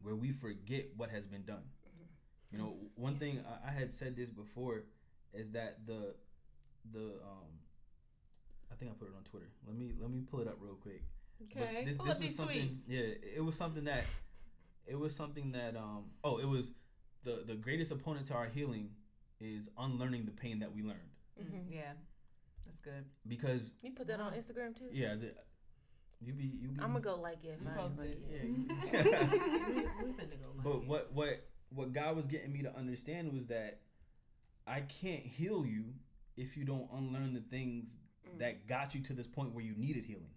[0.00, 1.64] where we forget what has been done.
[2.50, 4.84] You know, one thing I, I had said this before
[5.32, 6.14] is that the
[6.92, 7.48] the um
[8.70, 9.50] I think I put it on Twitter.
[9.66, 11.02] Let me let me pull it up real quick.
[11.54, 11.84] But Okay.
[11.84, 12.68] this, Pull this up was these something.
[12.68, 12.88] tweets.
[12.88, 13.00] Yeah,
[13.36, 14.04] it was something that
[14.86, 16.72] it was something that um oh it was
[17.24, 18.90] the the greatest opponent to our healing
[19.40, 21.70] is unlearning the pain that we learned Mhm.
[21.70, 21.92] Yeah.
[22.66, 23.04] That's good.
[23.28, 24.88] because You put that on Instagram too.
[24.92, 25.32] yeah the,
[26.20, 27.58] you be you be I'm gonna go like it.
[27.58, 28.22] If You I ain't post like it.
[28.30, 28.42] it.
[28.92, 29.20] Yeah.
[30.02, 30.84] we, we finna go like But it.
[30.86, 33.80] what what what God was getting me to understand was that
[34.66, 35.94] I can't heal you
[36.36, 38.38] if you don't unlearn the things Mm.
[38.38, 40.30] that got you to this point where you needed healing.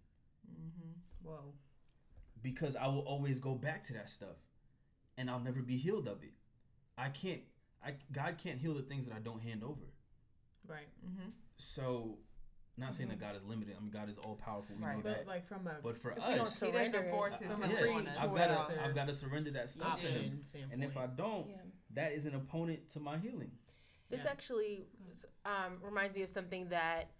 [1.27, 1.49] Mm-hmm.
[2.41, 4.38] Because I will always go back to that stuff
[5.17, 6.33] and I'll never be healed of it.
[6.97, 7.41] I can't
[7.83, 9.81] I God can't heal the things that I don't hand over.
[10.67, 10.88] Right.
[11.05, 11.29] Mm-hmm.
[11.57, 12.17] So
[12.77, 13.75] not saying that God is limited.
[13.77, 14.75] I mean God is all powerful.
[14.77, 14.97] We Right.
[14.97, 15.27] know But that.
[15.27, 17.53] like from a But for If we don't us, he doesn't force I- his I-
[17.53, 20.41] from yeah, a free I've got to I've got to surrender that stuff to him.
[20.71, 21.55] And if I don't, Yeah.
[21.91, 23.51] that is an opponent to my healing.
[24.09, 24.31] This Yeah.
[24.31, 24.85] actually
[25.45, 27.11] um, reminds me of something that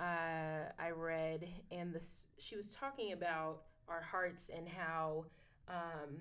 [0.00, 5.24] uh, I read, and this she was talking about our hearts and how
[5.68, 6.16] um,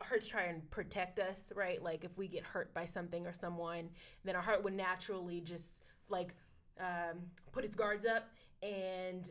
[0.00, 1.82] our hearts try and protect us, right?
[1.82, 3.88] Like if we get hurt by something or someone,
[4.24, 6.34] then our heart would naturally just like
[6.80, 7.18] um,
[7.52, 8.28] put its guards up
[8.62, 9.30] and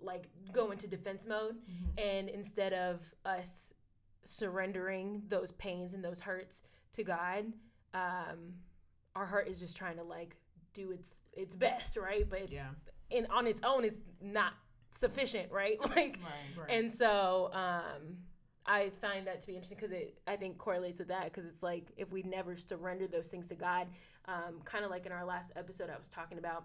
[0.00, 1.56] like go into defense mode.
[1.56, 2.02] Mhm.
[2.02, 3.72] And instead of us
[4.24, 7.52] surrendering those pains and those hurts to God,
[7.94, 8.54] um,
[9.16, 10.36] our heart is just trying to like
[10.78, 12.28] do its its best, right?
[12.28, 12.70] But it's yeah.
[13.10, 14.52] in on its own, it's not
[14.90, 15.78] sufficient, right?
[15.82, 16.58] Like, Right.
[16.58, 16.70] Right.
[16.70, 18.16] and so um,
[18.66, 21.62] I find that to be interesting because it I think correlates with that because it's
[21.62, 23.88] like if we never surrender those things to God,
[24.26, 26.64] um, kind of like in our last episode, I was talking about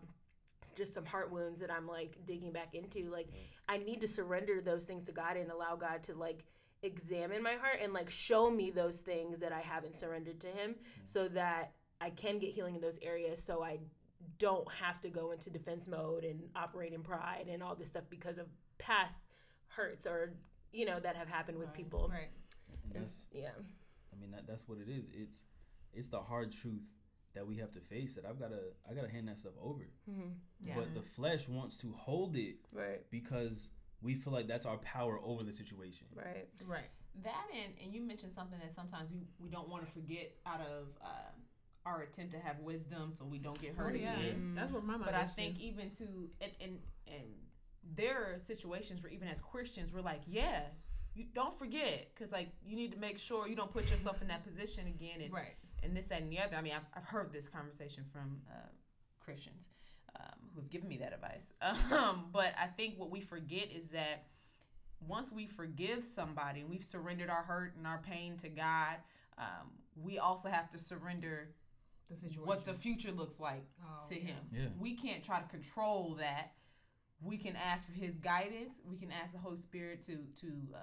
[0.76, 3.10] just some heart wounds that I'm like digging back into.
[3.10, 3.28] Like
[3.70, 6.44] I need to surrender those things to God and allow God to like
[6.82, 10.76] examine my heart and like show me those things that I haven't surrendered to Him,
[11.06, 13.42] so that I can get healing in those areas.
[13.42, 13.80] So I
[14.40, 18.04] don't have to go into defense mode and operate in pride and all this stuff
[18.10, 19.24] because of past
[19.68, 20.34] hurts or
[20.72, 21.76] you know that have happened with Right.
[21.78, 22.10] people.
[22.12, 22.30] Right.
[22.84, 23.52] And And- that's, yeah.
[24.12, 25.06] I mean, that, that's what it is.
[25.14, 25.46] It's
[25.94, 26.92] it's the hard truth
[27.36, 28.16] that we have to face.
[28.16, 29.84] That I've gotta I gotta hand that stuff over.
[30.06, 30.76] hmm Yeah.
[30.76, 33.10] But the flesh wants to hold it Right.
[33.12, 33.70] because
[34.02, 36.08] we feel like that's our power over the situation.
[36.16, 36.48] Right.
[36.66, 36.90] Right.
[37.24, 40.62] That and and you mentioned something that sometimes we, we don't want to forget out
[40.62, 41.32] of uh,
[41.86, 44.14] our attempt to have wisdom so we don't get hurt Oh, yeah.
[44.18, 44.54] again.
[44.56, 45.12] That's what my mother.
[45.12, 46.04] But I used to think even to
[46.42, 47.24] and and and
[47.96, 50.62] there are situations where even as Christians we're like, yeah,
[51.14, 54.28] you don't forget because like you need to make sure you don't put yourself in
[54.30, 55.56] that position again and right.
[55.84, 56.56] and this that, and the other.
[56.56, 58.68] I mean, I've, I've heard this conversation from uh,
[59.20, 59.70] Christians
[60.20, 61.54] um, who've given me that advice.
[61.92, 64.26] Um, but I think what we forget is that
[65.08, 68.96] once we forgive somebody and we've surrendered our hurt and our pain to God,
[69.38, 69.70] um,
[70.02, 71.50] we also have to surrender
[72.10, 72.46] The situation.
[72.46, 74.26] what the future looks like Oh, to yeah.
[74.28, 74.38] Him.
[74.52, 74.66] Yeah.
[74.80, 76.52] We can't try to control that.
[77.22, 78.82] We can ask for His guidance.
[78.86, 80.78] We can ask the Holy Spirit to to uh,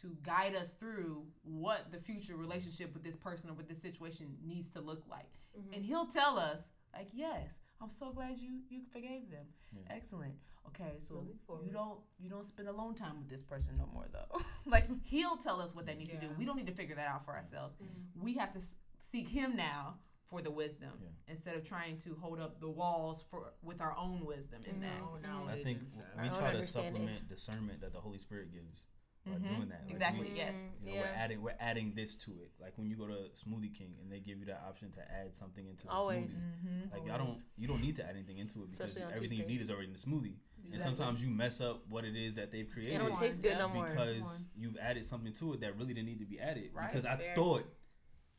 [0.00, 4.36] to guide us through what the future relationship with this person or with this situation
[4.44, 5.76] needs to look like, Mhm.
[5.76, 9.46] and He'll tell us like, "Yes, I'm so glad you you forgave them.
[9.72, 9.82] Yeah.
[9.90, 10.34] Excellent.
[10.68, 11.26] Okay, so
[11.64, 14.40] you don't you don't spend alone time with this person no more though.
[14.66, 16.28] like He'll tell us what they need to do.
[16.38, 17.74] We don't need to figure that out for ourselves.
[17.82, 18.22] Mhm.
[18.22, 19.98] We have to s- seek Him now
[20.30, 21.08] for the wisdom Yeah.
[21.28, 25.00] instead of trying to hold up the walls for with our own wisdom in that.
[25.02, 25.48] Oh, Mhm.
[25.48, 26.04] I think and stuff.
[26.22, 26.92] we try to understanding.
[26.94, 28.86] supplement discernment that the Holy Spirit gives
[29.26, 29.56] by Mhm.
[29.56, 29.82] doing that.
[29.84, 30.28] Like, Exactly.
[30.30, 30.54] we- yes.
[30.82, 31.00] You know, yeah.
[31.02, 32.52] we're adding we're adding this to it.
[32.58, 35.34] Like when you go to Smoothie King and they give you that option to add
[35.34, 36.30] something into the Always.
[36.30, 36.66] smoothie.
[36.66, 36.90] Mm-hmm.
[36.92, 39.60] Like I don't you don't need to add anything into it because everything you need
[39.62, 40.36] is already in the smoothie.
[40.72, 43.58] And sometimes you mess up what it is that they've It created don't taste good
[43.58, 43.86] no more.
[43.88, 46.72] because you've added something to it that really didn't need to be added.
[46.74, 46.90] Right.
[46.90, 47.34] Because I Fair.
[47.34, 47.64] thought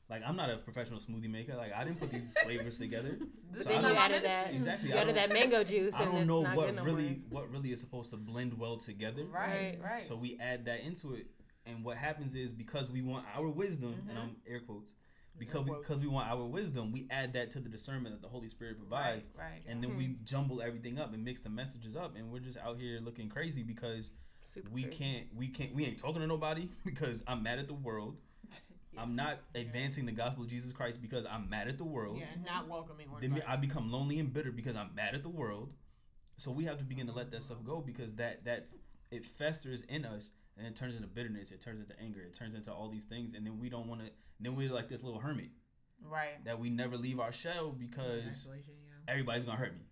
[0.09, 1.55] like I'm not a professional smoothie maker.
[1.55, 3.17] Like I didn't put these flavors together.
[3.51, 4.53] This So is I then you don't- added that.
[4.53, 4.89] Exactly.
[4.89, 5.93] You added that mango juice.
[5.95, 7.41] I don't it's know not what good no really more.
[7.41, 9.23] what really is supposed to blend well together.
[9.25, 9.91] Right, Right.
[9.93, 10.03] right.
[10.03, 11.27] So we add that into it,
[11.65, 14.21] and what happens is because we want our wisdom, and Mhm.
[14.21, 14.91] I'm air quotes,
[15.39, 15.87] because we, quotes.
[15.87, 18.77] because we want our wisdom, we add that to the discernment that the Holy Spirit
[18.77, 19.63] provides, right, right.
[19.67, 22.77] and then we jumble everything up and mix the messages up, and we're just out
[22.77, 24.11] here looking crazy because
[24.43, 24.97] Super we crazy.
[24.97, 28.17] can't we can't we ain't talking to nobody because I'm mad at the world.
[28.97, 32.19] I'm not advancing the gospel of Jesus Christ because I'm mad at the world.
[32.19, 33.49] Yeah, not welcoming or Then inviting.
[33.49, 35.71] I become lonely and bitter because I'm mad at the world.
[36.38, 38.67] So we have to begin to let that stuff go because that that
[39.12, 42.55] it festers in us and it turns into bitterness, it turns into anger, it turns
[42.55, 44.08] into all these things, and then we don't want to.
[44.39, 45.49] Then we're like this little hermit
[46.03, 46.43] right.
[46.45, 48.62] that we never leave our shell because yeah.
[49.08, 49.86] everybody's gonna hurt me.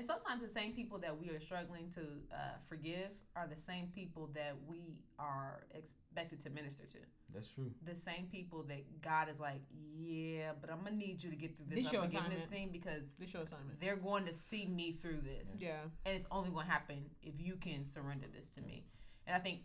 [0.00, 2.00] And sometimes the same people that we are struggling to
[2.32, 2.36] uh,
[2.70, 6.96] forgive are the same people that we are expected to minister to.
[7.34, 7.70] That's true.
[7.84, 9.60] The same people that God is like,
[9.94, 12.50] yeah, but I'm gonna need you to get through this, This your unforgiveness assignment.
[12.50, 13.78] thing because This your assignment.
[13.78, 15.50] they're going to see me through this.
[15.58, 15.72] Yeah.
[16.06, 18.86] and it's only going to happen if you can surrender this to me
[19.26, 19.60] and i think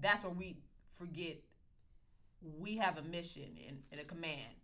[0.00, 0.58] that's where we
[0.96, 1.38] forget
[2.40, 4.54] we have a mission and, and a command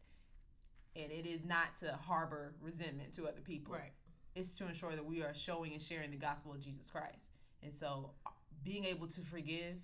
[0.94, 3.92] and it is not to harbor resentment to other people Right.
[4.36, 7.30] It's to ensure that we are showing and sharing the gospel of jesus christ
[7.62, 8.30] and so uh,
[8.62, 9.76] being able to forgive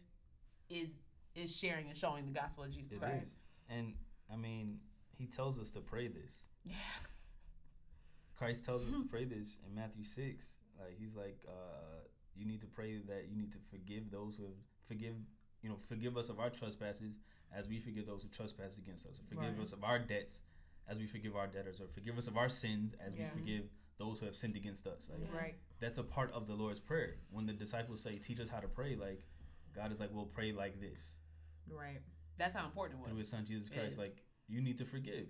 [0.70, 0.90] is
[1.34, 3.36] is sharing and showing the gospel of jesus It christ is.
[3.70, 3.94] And
[4.32, 4.78] I mean,
[5.18, 6.46] he tells us to pray this.
[6.64, 6.74] yeah
[8.36, 10.46] Christ tells us to pray this in Matthew six.
[10.78, 12.00] Like he's like, uh,
[12.34, 14.52] you need to pray that you need to forgive those who have
[14.88, 15.14] forgive,
[15.62, 17.18] you know, forgive us of our trespasses
[17.56, 19.18] as we forgive those who trespass against us.
[19.20, 19.62] Or forgive Right.
[19.62, 20.40] us of our debts
[20.88, 21.80] as we forgive our debtors.
[21.80, 23.28] Or forgive us of our sins as Yeah.
[23.32, 23.64] we forgive
[23.98, 25.08] those who have sinned against us.
[25.10, 25.38] Like Yeah.
[25.38, 25.54] Right.
[25.80, 27.16] that's a part of the Lord's prayer.
[27.30, 29.24] When the disciples say, "Teach us how to pray," like
[29.74, 31.12] God is like, "We'll pray like this."
[31.68, 32.00] Right.
[32.38, 33.98] that's how important it through his son Jesus Christ.
[33.98, 35.28] Like you need to forgive,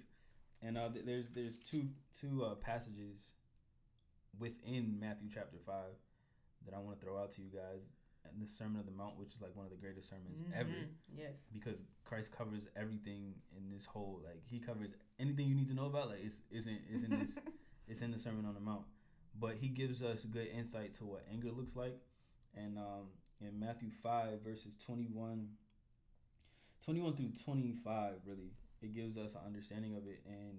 [0.62, 3.32] and uh, th- there's there's two two uh, passages
[4.38, 5.94] within Matthew chapter five
[6.64, 7.82] that I want to throw out to you guys.
[8.24, 10.70] And the Sermon of the Mount, which is like one of the greatest sermons ever,
[10.70, 10.94] Mhm.
[11.12, 15.74] yes because Christ covers everything in this whole like he covers anything you need to
[15.74, 16.08] know about.
[16.08, 17.34] Like it's isn't is in this
[17.92, 18.84] it's in the Sermon on the Mount,
[19.38, 21.94] but he gives us good insight to what anger looks like,
[22.56, 23.08] and um,
[23.40, 25.46] in Matthew five verses 21,
[26.84, 28.50] 21 through twenty five, really,
[28.80, 30.58] it gives us an understanding of it, and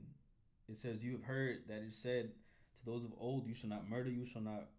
[0.69, 2.29] it says, "You have heard that it said
[2.77, 4.69] to those of old, You shall not murder, you shall not."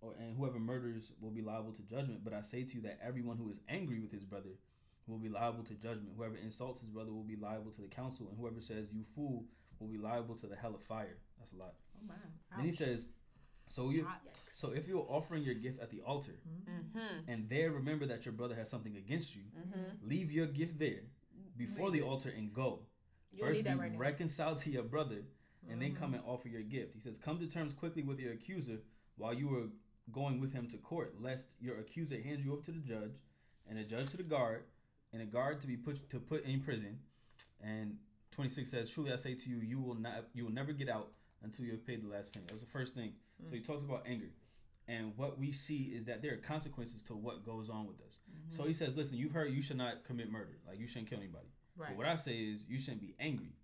[0.00, 2.20] Or, and whoever murders will be liable to judgment.
[2.22, 4.56] But I say to you that everyone who is angry with his brother
[5.08, 6.12] will be liable to judgment.
[6.16, 9.44] Whoever insults his brother will be liable to the council, and whoever says you fool
[9.80, 11.18] will be liable to the hell of fire.
[11.38, 11.74] That's a lot.
[12.02, 13.08] Oh my Then he says,
[13.66, 14.06] so you
[14.52, 18.32] so if you're offering your gift at the altar mm-hmm and there remember that your
[18.32, 21.02] brother has something against you, mm-hmm leave your gift there
[21.56, 22.80] before the altar and go.
[23.32, 23.98] You don't First be that right now.
[23.98, 25.22] reconciled to your brother,
[25.70, 26.94] and then come and offer your gift.
[26.94, 28.78] He says, Come to terms quickly with your accuser
[29.16, 29.66] while you are
[30.12, 33.12] going with him to court, lest your accuser hands you over to the judge,
[33.68, 34.62] and the judge to the guard,
[35.12, 36.98] and the guard to be put to put in prison.
[37.62, 37.96] And
[38.30, 41.08] 26 says, Truly I say to you, you will not you will never get out
[41.42, 42.46] until you have paid the last penny.
[42.46, 43.12] That was the first thing.
[43.48, 44.30] So he talks about anger.
[44.88, 48.18] And what we see is that there are consequences to what goes on with us.
[48.50, 50.58] So he says, Listen, you've heard you should not commit murder.
[50.66, 51.48] Like you shouldn't kill anybody.
[51.76, 51.90] Right.
[51.90, 53.54] But what I say is you shouldn't be angry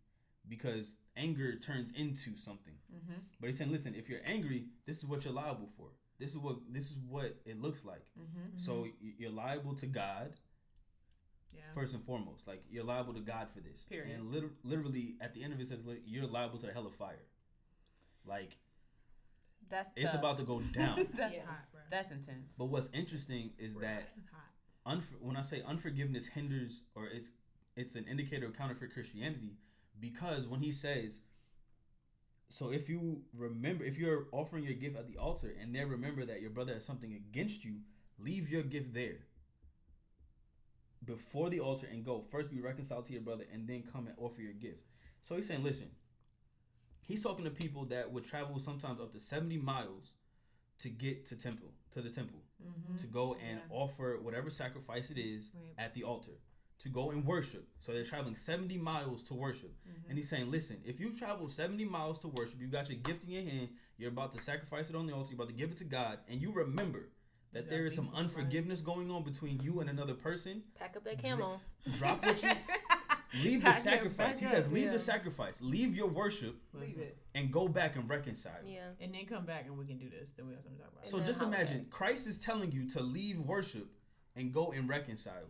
[0.48, 2.74] because anger turns into something.
[2.94, 3.20] Mm-hmm.
[3.40, 5.88] But he's saying, listen, if you're angry, this is what you're liable for.
[6.18, 8.04] This is what this is what it looks like.
[8.18, 8.56] Mm-hmm.
[8.56, 10.34] So you're liable to God
[11.52, 11.62] yeah.
[11.74, 12.46] first and foremost.
[12.46, 13.84] Like you're liable to God for this.
[13.84, 14.14] Period.
[14.14, 16.94] And liter- literally at the end of it says you're liable to the hell of
[16.94, 17.22] fire.
[18.26, 18.56] Like
[19.68, 20.20] That's it's tough.
[20.20, 21.06] about to go down.
[21.14, 21.44] that's, Yeah.
[21.46, 21.80] hot, bro.
[21.90, 22.52] that's intense.
[22.58, 24.96] but what's interesting is that It's hot.
[24.98, 27.30] unfor- when I say unforgiveness hinders or it's
[27.76, 29.56] it's an indicator of counterfeit Christianity
[30.00, 31.20] because when he says
[32.50, 36.24] so if you remember if you're offering your gift at the altar and then remember
[36.24, 37.76] that your brother has something against you,
[38.18, 39.16] leave your gift there
[41.04, 42.24] before the altar and go.
[42.30, 44.80] First be reconciled to your brother and then come and offer your gift.
[45.22, 45.90] So he's saying, listen,
[47.04, 50.12] he's talking to people that would travel sometimes up to 70 miles
[50.78, 52.96] to get to temple, to the temple Mm-hmm.
[52.96, 53.76] to go and Yeah.
[53.76, 55.74] offer whatever sacrifice it is Right.
[55.84, 56.30] at the altar
[56.78, 57.68] to go and worship.
[57.78, 59.72] So they're traveling 70 miles to worship.
[59.86, 60.08] Mm-hmm.
[60.08, 63.24] And he's saying, listen, if you travel 70 miles to worship, you got your gift
[63.24, 65.70] in your hand, you're about to sacrifice it on the altar, you're about to give
[65.70, 67.10] it to God, and you remember
[67.52, 68.40] that You there some beef with somebody.
[68.44, 71.60] unforgiveness going on between you and another person, Pack up that camel.
[71.92, 72.50] drop what you
[73.42, 74.38] leave the sacrifice.
[74.38, 74.92] He says, leave yeah.
[74.92, 77.16] the sacrifice, leave your worship, Leave it.
[77.34, 78.52] and go back and reconcile.
[78.64, 78.88] Yeah.
[79.00, 80.30] And then come back and we can do this.
[80.37, 81.08] Then we got something to talk about.
[81.08, 81.62] So just holiday.
[81.62, 83.88] imagine Christ is telling you to leave worship
[84.37, 85.48] and go and reconcile.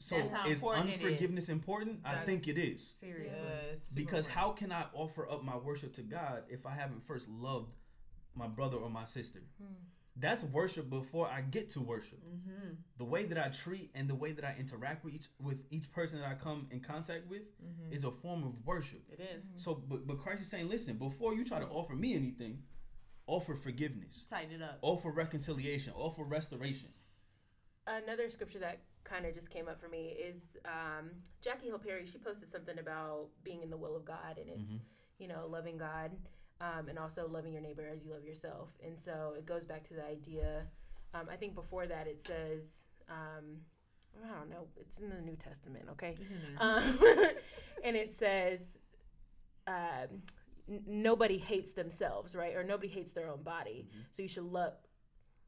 [0.00, 1.02] So That's how is important it is.
[1.02, 2.00] unforgiveness important?
[2.04, 2.86] I think it is.
[3.00, 3.40] Seriously.
[3.42, 4.28] Yes, super Because important.
[4.28, 7.74] how can I offer up my worship to God if I haven't first loved
[8.34, 9.40] my brother or my sister?
[9.60, 9.74] Hmm.
[10.20, 12.20] That's worship before I get to worship.
[12.24, 12.74] Mm-hmm.
[12.96, 15.90] The way that I treat and the way that I interact with each with each
[15.92, 17.92] person that I come in contact with Mhm.
[17.92, 19.02] is a form of worship.
[19.12, 19.52] It is.
[19.56, 22.62] So but but Christ is saying, listen, before you try to offer me anything,
[23.26, 24.78] offer forgiveness, Tighten it up.
[24.82, 26.88] offer reconciliation, offer restoration.
[27.86, 32.06] Another scripture that kind of just came up for me is um, Jackie Hill Perry.
[32.06, 34.80] She posted something about being in the will of God, and it's Mhm.
[35.18, 36.10] you know loving God,
[36.60, 38.70] um, and also loving your neighbor as you love yourself.
[38.84, 40.66] And so it goes back to the idea.
[41.14, 42.64] Um, I think before that it says.
[43.08, 43.60] Um,
[44.24, 44.66] I don't know.
[44.76, 46.14] It's in the New Testament, okay?
[46.58, 46.82] Um,
[47.84, 48.60] and it says,
[49.66, 50.22] um,
[50.68, 52.54] n- nobody hates themselves, right?
[52.56, 53.86] Or nobody hates their own body.
[53.88, 54.04] Mhm.
[54.12, 54.74] So you should love.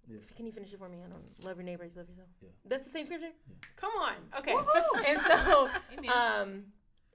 [0.06, 0.18] Yeah.
[0.36, 0.98] Can you finish it for me?
[1.04, 2.28] I don't love your neighbors, love yourself.
[2.40, 2.48] Yeah.
[2.64, 3.30] That's the same scripture.
[3.48, 3.54] Yeah.
[3.76, 4.14] Come on.
[4.38, 4.54] Okay.
[5.06, 5.68] And so,
[6.14, 6.62] um,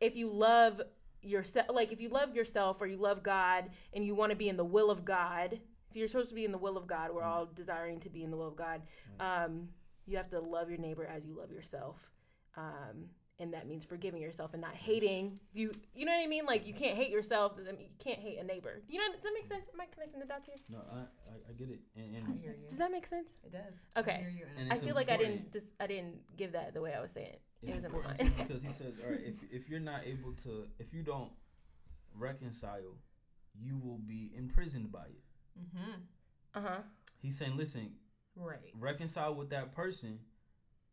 [0.02, 0.82] if you love
[1.26, 4.50] yourself, like if you love yourself or you love God and you want to be
[4.50, 5.54] in the will of God,
[5.90, 7.28] if you're supposed to be in the will of God, we're Mhm.
[7.28, 8.82] all desiring to be in the will of God.
[9.20, 9.70] Um,
[10.06, 12.12] you have to love your neighbor as you love yourself.
[12.58, 13.10] Um,
[13.40, 15.72] and that means forgiving yourself and not hating you.
[15.94, 16.46] You know what I mean?
[16.46, 17.54] Like you can't hate yourself.
[17.58, 18.82] then You can't hate a neighbor.
[18.88, 19.12] You know?
[19.14, 19.66] Does that make sense?
[19.74, 20.56] Am I connecting the dots here?
[20.70, 21.04] No, I, I,
[21.50, 21.80] I get it.
[21.96, 22.68] And, I hear you.
[22.68, 23.32] Does that make sense?
[23.44, 23.74] It does.
[23.96, 24.18] I Okay.
[24.22, 25.52] hear you, and And I it's feel like I didn't.
[25.52, 27.28] Dis- I didn't give that the way I was saying.
[27.28, 27.42] it.
[27.62, 30.02] It it's was in my important because he says, all right, if, if you're not
[30.06, 31.32] able to, if you don't
[32.14, 32.96] reconcile,
[33.60, 35.22] you will be imprisoned by it.
[35.60, 35.92] Mm-hmm.
[36.54, 36.78] Uh huh.
[37.22, 37.92] He's saying, listen,
[38.36, 38.60] right.
[38.80, 40.20] reconcile with that person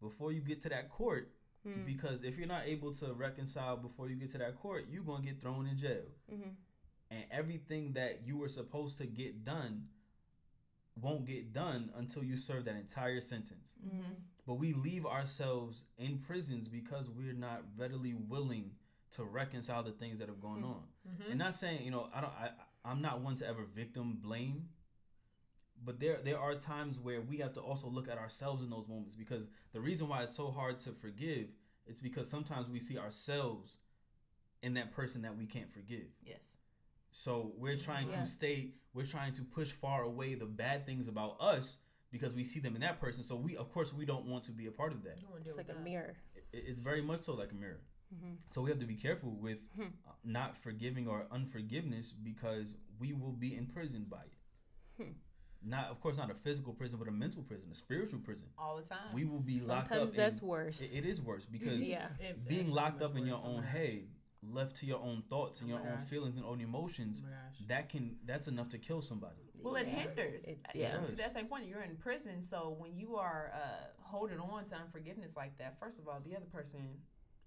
[0.00, 1.30] before you get to that court
[1.66, 1.86] Mm.
[1.86, 5.22] because if you're not able to reconcile before you get to that court, you're going
[5.22, 6.02] to get thrown in jail.
[6.32, 6.48] Mm-hmm.
[7.12, 9.84] And everything that you were supposed to get done
[11.00, 13.70] won't get done until you serve that entire sentence.
[13.86, 14.12] Mm-hmm.
[14.46, 18.72] But we leave ourselves in prisons because we're not readily willing
[19.14, 20.82] to reconcile the things that have gone on.
[21.08, 21.30] Mm-hmm.
[21.30, 22.50] And not saying, you know, I don't I
[22.84, 24.68] I'm not one to ever victim blame.
[25.84, 28.86] But there there are times where we have to also look at ourselves in those
[28.88, 31.48] moments because the reason why it's so hard to forgive
[31.86, 33.76] is because sometimes we see ourselves
[34.62, 36.06] in that person that we can't forgive.
[36.24, 36.38] Yes.
[37.10, 38.20] So we're trying Yeah.
[38.20, 41.78] to stay, we're trying to push far away the bad things about us
[42.12, 43.24] because we see them in that person.
[43.24, 45.18] So we, of course, we don't want to be a part of that.
[45.44, 46.14] It's like a mirror.
[46.34, 47.80] It, it's very much so like a mirror.
[48.14, 48.34] Mm-hmm.
[48.50, 49.82] So we have to be careful with Hmm.
[50.06, 55.02] uh, not forgiving or unforgiveness because we will be imprisoned by it.
[55.02, 55.12] Hmm.
[55.64, 58.44] Not, of course, not a physical prison, but a mental prison, a spiritual prison.
[58.58, 59.12] All the time.
[59.14, 60.16] We will be locked Sometimes up.
[60.16, 60.80] that's worse.
[60.80, 62.08] it- it is worse because Yeah.
[62.48, 64.08] being locked up in your own head,
[64.42, 67.22] left to your own thoughts and Oh your my own feelings and own Oh emotions,
[67.22, 67.68] my gosh.
[67.68, 69.36] that can that's enough to kill somebody.
[69.62, 70.42] Well, it hinders.
[70.44, 70.98] It- yeah.
[71.04, 74.74] To that same point, you're in prison, so when you are uh, holding on to
[74.74, 77.00] unforgiveness like that, first of all, the other person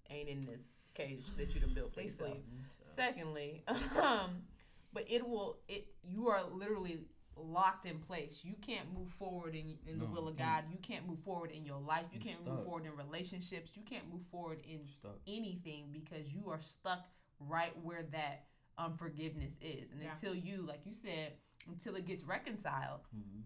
[0.08, 2.38] ain't in this cage that you done built for yourself.
[2.70, 2.82] so.
[2.84, 3.62] Secondly,
[4.02, 4.46] um,
[4.94, 7.00] but it will it you are literally
[7.36, 8.40] locked in place.
[8.44, 10.66] You can't move forward in in the will of can't.
[10.66, 10.72] God.
[10.72, 12.06] You can't move forward in your life.
[12.12, 13.72] You You're can't move forward in relationships.
[13.74, 15.18] You can't move forward in Stuck.
[15.26, 17.06] anything because you are stuck
[17.40, 18.46] right where that
[18.78, 19.92] unforgiveness is.
[19.92, 20.12] And Yeah.
[20.12, 21.32] until you, like you said,
[21.66, 23.40] until it gets reconciled, hmm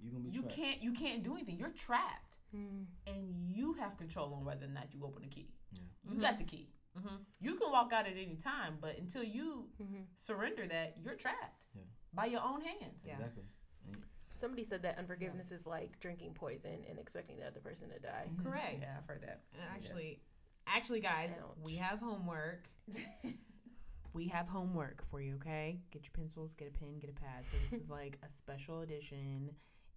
[0.00, 0.56] You gonna be you trapped.
[0.56, 1.58] can't you can't do anything.
[1.58, 2.36] You're trapped.
[2.54, 2.86] Mm.
[3.06, 5.48] And you have control on whether or not you open the key.
[5.72, 5.80] Yeah.
[6.04, 6.20] You Mhm.
[6.20, 6.68] got the key.
[6.98, 7.24] Mhm.
[7.40, 10.06] You can walk out at any time, but until you Mhm.
[10.14, 11.82] surrender that, you're trapped Yeah.
[12.12, 13.02] By your own hands.
[13.06, 13.14] Yeah.
[13.14, 13.44] Exactly.
[13.86, 13.96] And
[14.34, 18.26] Somebody said that unforgiveness is like drinking poison and expecting the other person to die.
[18.28, 18.42] Mhm.
[18.42, 18.78] Correct.
[18.82, 19.42] Yeah, I've heard that.
[19.52, 20.20] And actually,
[20.66, 21.30] actually, guys,
[21.62, 22.68] we have homework.
[24.14, 25.36] we have homework for you.
[25.36, 27.44] Okay, get your pencils, get a pen, get a pad.
[27.50, 29.50] So this is like a special edition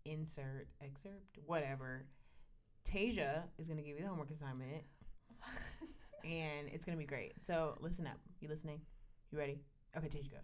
[0.05, 2.05] insert, excerpt, whatever.
[2.86, 4.84] Tasia is gonna give you the homework assignment,
[6.24, 7.34] and it's gonna be great.
[7.41, 8.20] So listen up.
[8.39, 8.82] You listening?
[9.32, 9.59] You ready?
[9.97, 10.38] Okay, Tasia, go.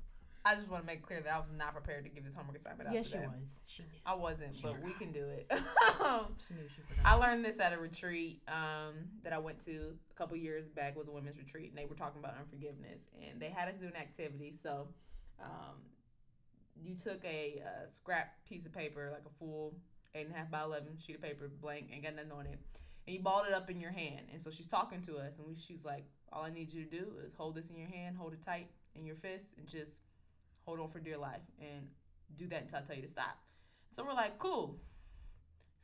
[0.44, 2.58] I just want to make clear that I was not prepared to give this homework
[2.58, 3.60] assignment out yes, she was.
[3.68, 3.90] She knew.
[4.06, 5.46] I wasn't, She but we can do it.
[5.52, 6.62] She knew.
[6.76, 7.06] She forgot.
[7.06, 10.98] I learned this at a retreat um, that I went to a couple years back.
[10.98, 13.86] was a women's retreat, and they were talking about unforgiveness, and they had us do
[13.86, 14.52] an activity.
[14.52, 14.88] So,
[15.40, 15.78] um,
[16.82, 19.76] you took a, uh scrap piece of paper, like a full
[20.16, 22.58] eight and a half by eleven sheet of paper, blank, and got nothing on it,
[23.06, 24.22] and you balled it up in your hand.
[24.32, 26.90] And so she's talking to us, and we, she's like, "All I need you to
[26.90, 30.00] do is hold this in your hand, hold it tight in your fist, and just
[30.66, 31.88] hold on for dear life, and
[32.36, 33.38] do that until I tell you to stop."
[33.92, 34.80] So we're like, "Cool."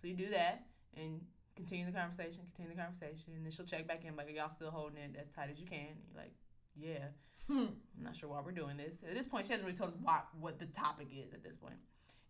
[0.02, 1.26] So you do that, and
[1.56, 4.50] continue the conversation, continue the conversation, and then she'll check back in like, "Are y'all
[4.50, 6.34] still holding it as tight as you can?" And you're like,
[6.76, 7.10] "Yeah."
[7.48, 7.68] Hmm.
[7.98, 9.02] I'm not sure why we're doing this.
[9.08, 11.56] At this point, she hasn't really told us why, what the topic is at this
[11.56, 11.78] point.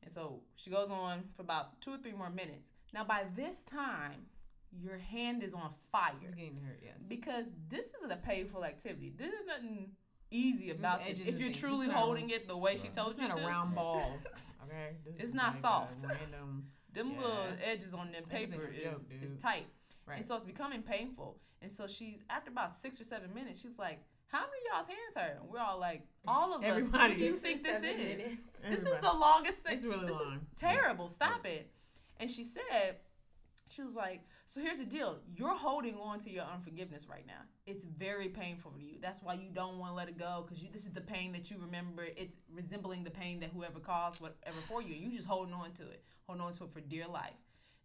[0.04, 2.72] And so she goes on for about two or three more minutes.
[2.94, 4.28] Now, by this time,
[4.72, 6.80] your hand is on fire You're getting hurt.
[6.84, 7.08] Yes.
[7.08, 9.12] because this isn't a painful activity.
[9.18, 9.90] This is nothing
[10.32, 11.10] easy about this.
[11.20, 12.94] edges If you're truly It's a- holding it the way she Right.
[12.94, 14.20] told It's you not to, a round ball.
[14.68, 14.98] Okay.
[15.06, 16.04] This It's not like soft.
[16.04, 16.70] random.
[16.94, 17.20] them Yeah.
[17.22, 19.66] little edges on them That paper is, joke, is tight.
[20.06, 20.18] Right.
[20.18, 21.40] And so it's becoming painful.
[21.62, 24.88] And so she's after about six or seven minutes, she's like, "How many of y'all's
[24.88, 27.42] hands hurt?" And we're all like, "All of us." What do you Everybody's.
[27.42, 28.18] think this Seven is?
[28.18, 28.60] minutes.
[28.62, 29.74] This is the longest thing.
[29.74, 30.46] It's really this is long.
[30.58, 31.08] terrible.
[31.10, 31.72] Stop it.
[32.20, 32.98] And she said,
[33.70, 35.18] she was like, so here's the deal.
[35.36, 37.42] You're holding on to your unforgiveness right now.
[37.66, 38.96] It's very painful for you.
[39.02, 41.52] That's why you don't want to let it go because this is the pain that
[41.52, 42.06] you remember.
[42.16, 44.96] It's resembling the pain that whoever caused whatever for you.
[44.96, 47.36] You just holding on to it, holding on to it for dear life.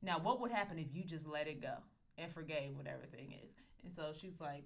[0.02, 1.74] Now, what would happen if you just let it go
[2.16, 3.50] and forgave whatever thing is?
[3.82, 4.64] And so she's like,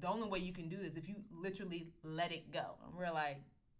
[0.00, 2.76] the only way you can do this if you literally let it go.
[2.84, 3.38] And we're like,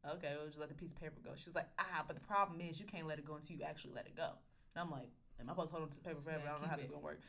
[0.08, 1.30] okay, we'll just let the piece of paper go.
[1.34, 3.62] She was like, ah, but the problem is you can't let it go until you
[3.64, 4.28] actually let it go.
[4.74, 5.08] And I'm like,
[5.42, 6.42] am I supposed to hold on to the paper forever?
[6.46, 7.20] I don't know how keep this is gonna work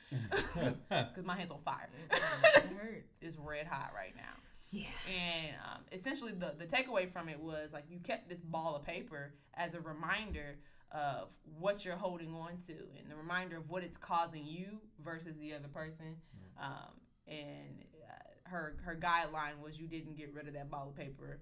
[0.89, 1.89] because my hand's on fire.
[2.11, 2.19] it
[2.81, 3.17] hurts.
[3.21, 4.33] it's red hot right now.
[4.69, 4.87] Yeah.
[5.07, 8.83] And um, essentially, the the takeaway from it was like you kept this ball of
[8.83, 10.57] paper as a reminder
[10.91, 15.35] of what you're holding on to, and the reminder of what it's causing you versus
[15.39, 16.15] the other person.
[16.59, 16.93] Um,
[17.27, 21.39] and uh, her her guideline was you didn't get rid of that ball of paper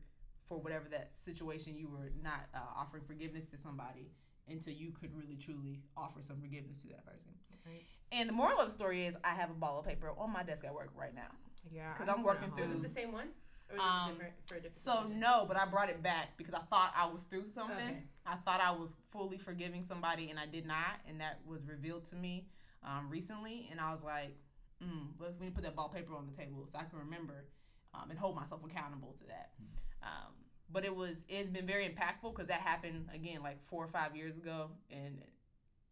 [0.48, 4.12] for whatever that situation you were not uh, offering forgiveness to somebody
[4.50, 7.32] until you could really truly offer some forgiveness to that person.
[7.66, 7.86] Right.
[8.12, 10.44] And the moral of the story is I have a ball of paper on my
[10.44, 11.32] desk at work right now.
[11.72, 11.94] Yeah.
[11.94, 13.34] 'Cause I I'm put it working at through- Was it the same one?
[13.70, 15.20] Or was Um, it different for a different So occasion?
[15.20, 17.78] no, but I brought it back because I thought I was through something.
[17.78, 18.08] Okay.
[18.26, 22.06] I thought I was fully forgiving somebody, and I did not, and that was revealed
[22.06, 22.50] to me
[22.84, 23.68] um, recently.
[23.70, 24.36] And I was like,
[24.82, 27.46] mm, "What if we put that ball paper on the table so I can remember
[27.94, 29.54] um, and hold myself accountable to that?"
[30.02, 30.34] Um,
[30.72, 34.16] but it was it's been very impactful because that happened again like four or five
[34.16, 35.22] years ago, and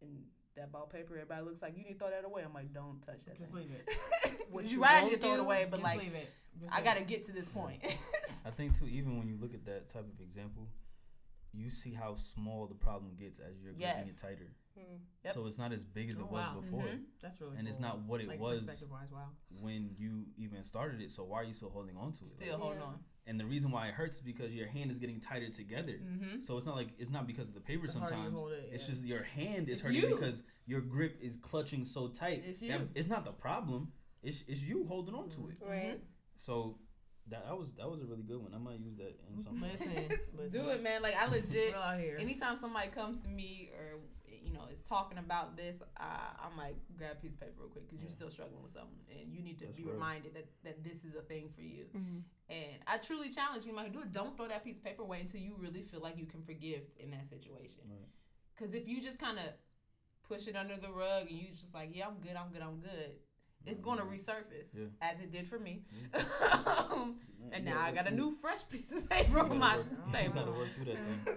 [0.02, 0.22] and
[0.56, 2.42] that ball paper, everybody looks like you need to throw that away.
[2.44, 3.38] I'm like, don't touch that.
[3.38, 3.54] Just thing.
[3.54, 3.88] leave it.
[4.50, 6.14] What What you you right, I need to throw it away, but just like leave
[6.14, 6.30] it.
[6.60, 7.06] Just I gotta it.
[7.06, 7.78] get to this point.
[8.46, 10.66] I think too, even when you look at that type of example,
[11.52, 13.94] you see how small the problem gets as you're Yes.
[13.96, 14.52] gripping it tighter.
[14.78, 14.96] Hmm.
[15.24, 15.34] Yep.
[15.34, 16.60] So it's not as big as Oh, it was wow.
[16.60, 16.82] before.
[16.82, 17.02] Mhm.
[17.20, 18.62] That's really And it's not what it like, was
[19.12, 19.28] wow.
[19.60, 21.10] when you even started it.
[21.12, 22.28] So why are you still holding on to it?
[22.28, 22.82] Still hold Yeah.
[22.84, 23.04] on.
[23.30, 25.92] And the reason why it hurts is because your hand is getting tighter together.
[26.04, 26.40] Mm-hmm.
[26.40, 28.34] So it's not like it's not because of the paper The sometimes.
[28.34, 28.90] hold it, It's yeah.
[28.94, 30.16] just your hand is It's hurting you.
[30.16, 32.42] because your grip is clutching so tight.
[32.44, 32.88] It's that- you.
[32.96, 33.92] it's not the problem.
[34.24, 35.56] It's it's you holding on to it.
[35.64, 36.00] Right.
[36.34, 36.78] So
[37.28, 38.52] that, that was that was a really good one.
[38.52, 39.62] I might use that in something.
[39.70, 39.92] Listen,
[40.36, 40.50] listen.
[40.64, 41.00] Do it, man.
[41.00, 41.72] Like I legit.
[41.76, 42.16] Out here.
[42.20, 44.00] Anytime somebody comes to me or you
[44.66, 46.04] know is talking about this, I,
[46.46, 48.98] I might grab a piece of paper real quick because you're still struggling with something,
[49.10, 49.94] and you need to That's be real.
[49.94, 51.84] reminded that that this is a thing for you.
[51.96, 52.22] Mhm.
[52.48, 54.12] And I truly challenge you, might do it.
[54.12, 56.82] Don't throw that piece of paper away until you really feel like you can forgive
[56.98, 57.82] in that situation.
[57.88, 58.08] Right.
[58.56, 59.44] Because if you just kind of
[60.28, 62.78] push it under the rug and you just like, yeah, I'm good, I'm good, I'm
[62.80, 63.12] good,
[63.66, 64.86] it's going to resurface Yeah.
[65.00, 65.84] as it did for me.
[66.14, 66.22] Yeah.
[66.90, 67.16] um,
[67.52, 70.12] and Yeah, now I got a new fresh piece of paper on my work- we
[70.12, 70.34] table.
[70.34, 71.36] gotta work through that thing.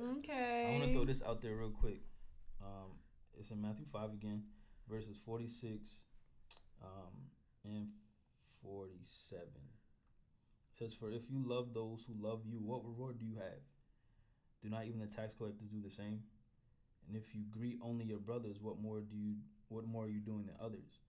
[0.18, 0.66] Okay.
[0.68, 2.00] I want to throw this out there real quick.
[2.70, 2.90] Um,
[3.38, 4.42] it's in Matthew 5 again,
[4.88, 5.90] verses 46
[6.82, 7.12] um,
[7.64, 7.88] and
[8.62, 9.42] 47.
[9.42, 13.60] It says, For if you love those who love you, what reward do you have?
[14.62, 16.22] Do not even the tax collectors do the same?
[17.08, 19.36] And if you greet only your brothers, what more do you
[19.68, 21.00] what more are you doing than others?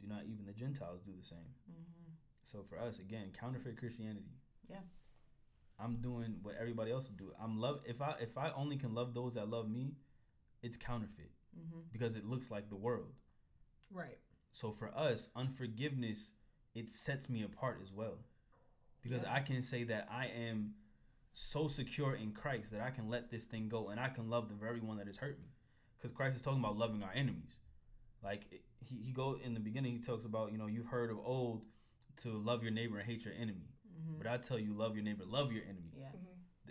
[0.00, 1.54] Do not even the Gentiles do the same?
[1.70, 2.16] Mhm.
[2.42, 4.34] So for us, again, counterfeit Christianity.
[4.68, 4.82] Yeah.
[5.78, 7.32] I'm doing what everybody else would do.
[7.38, 9.94] I'm love if I if I only can love those that love me,
[10.66, 11.90] it's counterfeit Mhm.
[11.92, 13.14] because it looks like the world.
[13.90, 14.18] Right.
[14.52, 16.32] So for us, unforgiveness
[16.74, 18.18] it sets me apart as well.
[19.00, 19.32] Because Yeah.
[19.34, 20.74] I can say that I am
[21.32, 24.48] so secure in Christ that I can let this thing go and I can love
[24.50, 25.48] the very one that has hurt me.
[25.96, 27.56] Because Christ is talking about loving our enemies.
[28.22, 31.10] Like it- he, he go in the beginning he talks about, you know, you've heard
[31.10, 31.64] of old
[32.16, 33.72] to love your neighbor and hate your enemy.
[33.88, 34.18] Mhm.
[34.18, 35.92] But I tell you, love your neighbor, love your enemy.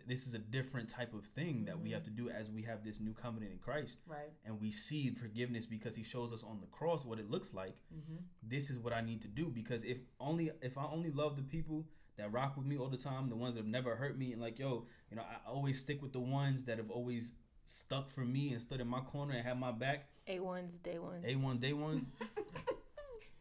[0.06, 0.08] Yeah.
[0.08, 2.62] Th- This is a different type of thing that we have to do as we
[2.64, 4.32] have this new covenant in Christ Right.
[4.46, 7.76] and we see forgiveness because he shows us on the cross what it looks like.
[7.94, 8.24] Mhm.
[8.44, 11.44] This is what I need to do because if only if I only love the
[11.44, 11.88] people
[12.18, 14.42] that rock with me all the time, the ones that have never hurt me and
[14.42, 17.34] like, yo, you know, I always stick with the ones that have always
[17.66, 20.08] stuck for me and stood in my corner and had my back.
[20.28, 21.26] A ones, day ones.
[21.26, 22.10] A1 day ones.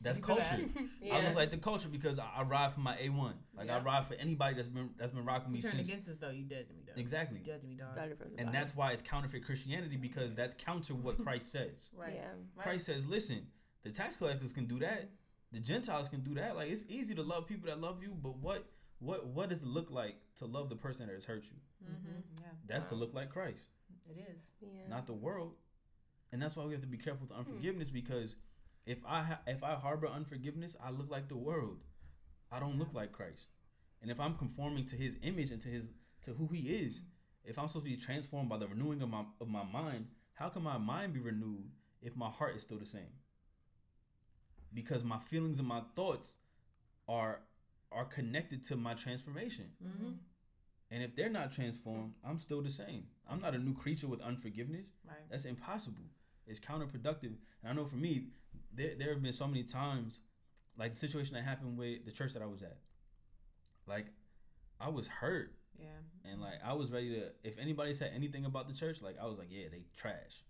[0.05, 0.47] That's You that?
[0.49, 0.69] culture.
[1.03, 1.17] yeah.
[1.17, 3.33] I was like the culture because I, I ride for my A1.
[3.57, 6.09] Like I ride for anybody that's been that's been rocking me You turned since against
[6.11, 6.31] us though.
[6.31, 7.01] You judged me though.
[7.01, 7.41] exactly.
[7.41, 7.93] You judged me, dog.
[7.93, 8.53] started from the And bottom.
[8.61, 11.89] that's why it's counterfeit Christianity because that's counter what Christ says.
[11.97, 12.13] Right.
[12.15, 12.27] Yeah.
[12.55, 12.63] Right.
[12.63, 13.47] Christ says, listen,
[13.83, 15.09] the tax collectors can do that.
[15.53, 16.55] The Gentiles can do that.
[16.55, 18.65] Like it's easy to love people that love you, but what
[18.99, 21.57] what what does it look like to love the person that has hurt you?
[21.89, 22.23] Mhm.
[22.41, 22.47] Yeah.
[22.67, 23.65] That's to look like Christ,
[24.09, 24.37] It is.
[24.61, 24.69] Yeah.
[24.89, 25.55] not the world.
[26.33, 28.37] And that's why we have to be careful with unforgiveness because
[28.87, 31.79] if I ha- if I harbor unforgiveness, I look like the world.
[32.53, 33.49] I don't look like Christ.
[34.03, 35.89] And if I'm conforming to His image and to His
[36.23, 37.01] to who He is,
[37.45, 40.49] if I'm supposed to be transformed by the renewing of my of my mind, how
[40.49, 41.71] can my mind be renewed
[42.03, 43.13] if my heart is still the same?
[44.73, 46.35] Because my feelings and my thoughts
[47.09, 47.41] are
[47.91, 49.67] are connected to my transformation.
[49.83, 50.13] Mm-hmm.
[50.91, 53.05] And if they're not transformed, I'm still the same.
[53.29, 54.87] I'm not a new creature with unforgiveness.
[55.07, 55.17] Right.
[55.31, 56.05] That's impossible.
[56.47, 57.35] It's counterproductive.
[57.63, 58.29] And I know for me,
[58.75, 60.21] there there have been so many times,
[60.79, 62.79] like the situation that happened with the church that I was at.
[63.87, 64.07] Like,
[64.81, 65.87] I was hurt, Yeah.
[66.25, 67.31] and like I was ready to.
[67.43, 70.43] If anybody said anything about the church, like I was like, yeah, they trash.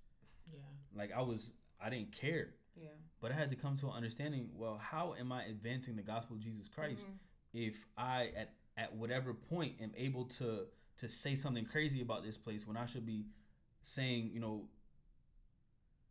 [0.53, 0.59] Yeah.
[0.97, 1.51] Like I was,
[1.81, 2.55] I didn't care.
[2.77, 2.89] Yeah.
[3.21, 4.51] But I had to come to an understanding.
[4.55, 7.19] Well, how am I advancing the gospel of Jesus Christ Mhm.
[7.53, 10.67] if I at at whatever point am able to
[10.99, 13.27] to say something crazy about this place when I should be
[13.83, 14.69] saying, you know,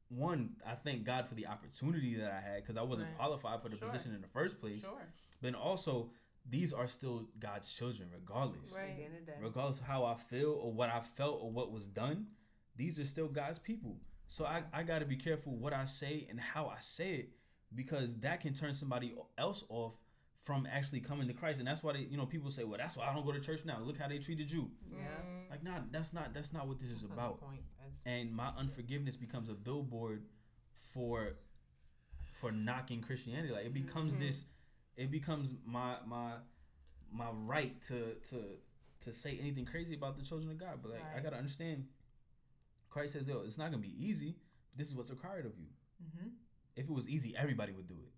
[0.10, 3.18] one, I thank God for the opportunity that I had because I wasn't Right.
[3.18, 3.90] qualified for the Sure.
[3.90, 4.82] position in the first place.
[4.82, 5.02] Sure.
[5.42, 6.12] But also,
[6.46, 8.72] these are still God's children, regardless.
[8.72, 8.90] Right.
[8.92, 9.38] At the end of the day.
[9.42, 12.28] Regardless of how I feel or what I felt or what was done,
[12.76, 14.00] these are still God's people.
[14.28, 17.30] So I, I got to be careful what I say and how I say it
[17.76, 20.00] because that can turn somebody else off
[20.44, 21.60] from actually coming to Christ.
[21.60, 23.40] And that's why they, you know, people say, well, that's why I don't go to
[23.40, 23.80] church now.
[23.82, 24.70] Look how they treated you.
[24.92, 24.98] Yeah.
[25.50, 27.40] Like, nah, that's not that's not what this is That's not the about.
[28.06, 30.24] And my unforgiveness becomes a billboard
[30.94, 31.36] for
[32.34, 33.54] for knocking Christianity.
[33.54, 34.20] Like it becomes Mhm.
[34.20, 34.46] this
[34.98, 36.34] it becomes my my
[37.12, 38.44] my right to to
[39.02, 40.80] to say anything crazy about the children of God.
[40.82, 41.88] But like I gotta understand
[42.90, 44.36] Christ says, yo, it's not gonna be easy.
[44.76, 45.68] This is what's required of you.
[46.04, 46.28] Mm-hmm.
[46.76, 48.12] If it was easy, everybody would do it.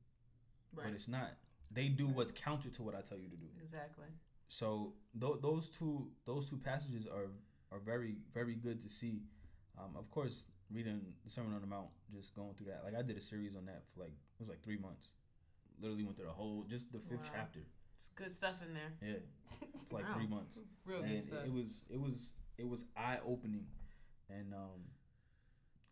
[0.73, 0.85] right.
[0.87, 1.31] But it's not.
[1.71, 3.47] They do what's counter to what I tell you to do.
[3.61, 4.05] Exactly.
[4.47, 7.27] So th- those two those two passages are
[7.71, 9.23] are very very good to see.
[9.77, 12.81] Um, of course, reading the Sermon on the Mount, just going through that.
[12.85, 15.09] Like I did a series on that for like it was like three months.
[15.81, 17.31] Literally went through the whole just the fifth Wow.
[17.33, 17.59] chapter.
[17.97, 18.91] It's good stuff in there.
[19.01, 19.19] Yeah,
[19.89, 20.13] for like Wow.
[20.15, 20.57] three months.
[20.85, 21.45] Real and good stuff.
[21.45, 23.65] it was it was it was eye opening
[24.29, 24.79] and um,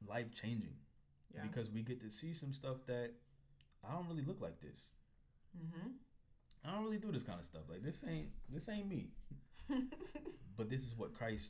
[0.08, 0.76] life changing
[1.36, 1.42] Yeah.
[1.44, 3.12] because we get to see some stuff that
[3.84, 4.80] I don't really look like this.
[5.58, 5.90] Mm-hmm.
[6.66, 7.64] I don't really do this kind of stuff.
[7.70, 9.12] Like this ain't this ain't me.
[10.56, 11.50] But this is what Christ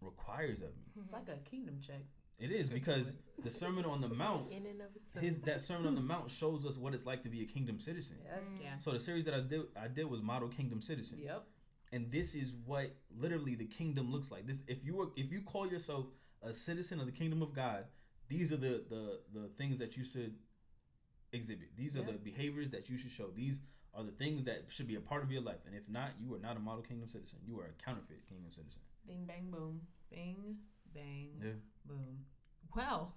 [0.00, 0.86] requires of me.
[0.98, 2.00] it's like a kingdom check.
[2.38, 5.24] It is because the Sermon on the Mount, In and of itself.
[5.24, 7.78] his that Sermon on the Mount shows us what it's like to be a kingdom
[7.78, 8.16] citizen.
[8.24, 8.40] Yes.
[8.62, 8.78] yeah.
[8.78, 11.18] So the series that I did I did was Model Kingdom Citizen.
[11.22, 11.44] Yep.
[11.92, 14.46] And this is what literally the kingdom looks like.
[14.46, 16.06] This if you were if you call yourself
[16.42, 17.84] a citizen of the kingdom of God,
[18.28, 20.34] these are the the the things that you should
[21.32, 21.68] exhibit.
[21.76, 23.28] These are the behaviors that you should show.
[23.34, 23.60] These
[23.94, 25.60] are the things that should be a part of your life.
[25.66, 27.38] And if not, you are not a model kingdom citizen.
[27.46, 28.80] You are a counterfeit kingdom citizen.
[29.06, 29.80] Bing bang boom.
[30.10, 30.56] Bing,
[30.94, 31.50] bang, Yeah.
[31.86, 32.24] boom.
[32.74, 33.14] Well,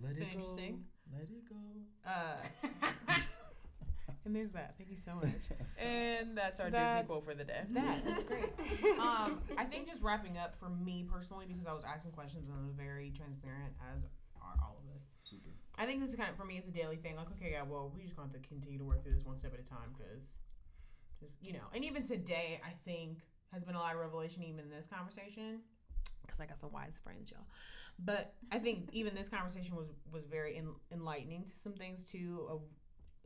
[0.00, 0.32] Let It's it been go.
[0.34, 0.84] interesting.
[1.12, 2.10] Let it go.
[2.10, 3.18] uh,
[4.24, 4.74] and there's that.
[4.78, 5.42] Thank you so much.
[5.78, 7.62] And that's our That's- Disney quote for the day.
[7.70, 8.50] That that's great.
[9.00, 12.56] Um, I think just wrapping up for me personally because I was asking questions and
[12.58, 14.02] I was very transparent as
[14.40, 15.02] are all of us.
[15.20, 15.50] Super.
[15.82, 17.16] I think this is kind of for me it's a daily thing.
[17.16, 19.52] Like, okay, yeah, well, we just going to continue to work through this one step
[19.52, 20.38] at a time because,
[21.40, 23.18] you know, and even today, I think
[23.52, 25.60] has been a lot of revelation even in this conversation
[26.24, 27.48] because I got some wise friends, y'all.
[27.98, 32.46] But I think even this conversation was was very en- enlightening to some things too,
[32.48, 32.60] of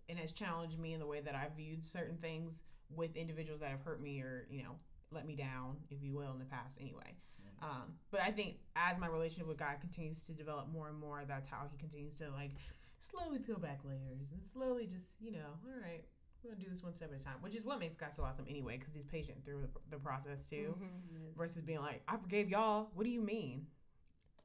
[0.09, 3.69] and has challenged me in the way that I viewed certain things with individuals that
[3.69, 4.77] have hurt me or you know
[5.11, 6.79] let me down, if you will, in the past.
[6.81, 7.17] Anyway.
[7.63, 11.25] Um, but I think as my relationship with God continues to develop more and more,
[11.27, 12.53] that's how He continues to like
[13.01, 16.05] slowly peel back layers and slowly just you know, all right,
[16.43, 18.23] we're gonna do this one step at a time, which is what makes God so
[18.25, 21.39] awesome anyway, because He's patient through the, the process too, Mm-hmm.
[21.39, 22.91] versus being like, I forgave y'all.
[22.95, 23.67] What do you mean?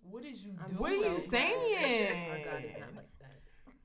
[0.04, 0.78] What did you I'm do?
[0.78, 1.54] What are you so saying?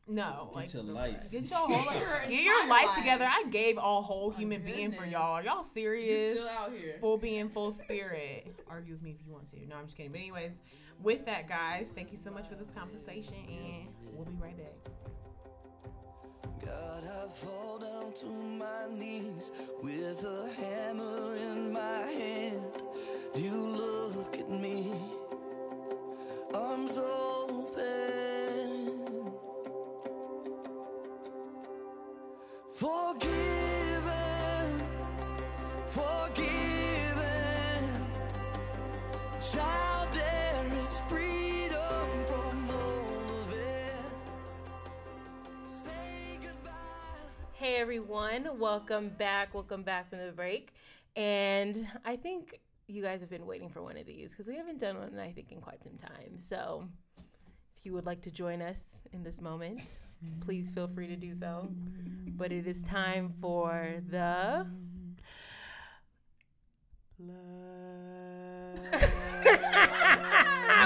[0.08, 1.14] No, Get like your life.
[1.20, 1.30] bad.
[1.32, 2.96] get your whole Get your get your life life.
[2.98, 3.24] together.
[3.28, 5.42] I gave a whole My human being for y'all.
[5.42, 6.38] Y'all You serious?
[6.38, 6.96] still out here.
[7.00, 8.54] full being, full spirit.
[8.70, 9.66] Argue with me if you want to.
[9.66, 10.12] No, I'm just kidding.
[10.12, 10.60] But anyways,
[11.02, 14.92] with that, guys, thank you so much for this conversation, and we'll be right back.
[16.64, 19.50] God, I fall down to my knees
[19.82, 22.60] with a hammer in my hand.
[23.34, 24.92] Do you look at me,
[26.54, 28.25] arms open,
[32.76, 33.32] forgiven,
[35.86, 37.00] forgiven.
[39.40, 43.94] Child, there is freedom from all of it.
[45.64, 46.70] Say goodbye.
[47.54, 49.54] Hey everyone, welcome back.
[49.54, 50.74] Welcome back from the break.
[51.16, 54.80] And I think you guys have been waiting for one of these because we haven't
[54.80, 56.38] done one, I think, in quite some time.
[56.38, 56.86] So
[57.74, 59.80] if you would like to join us in this moment,
[60.40, 61.68] please feel free to do so.
[62.28, 64.66] But it is time for the.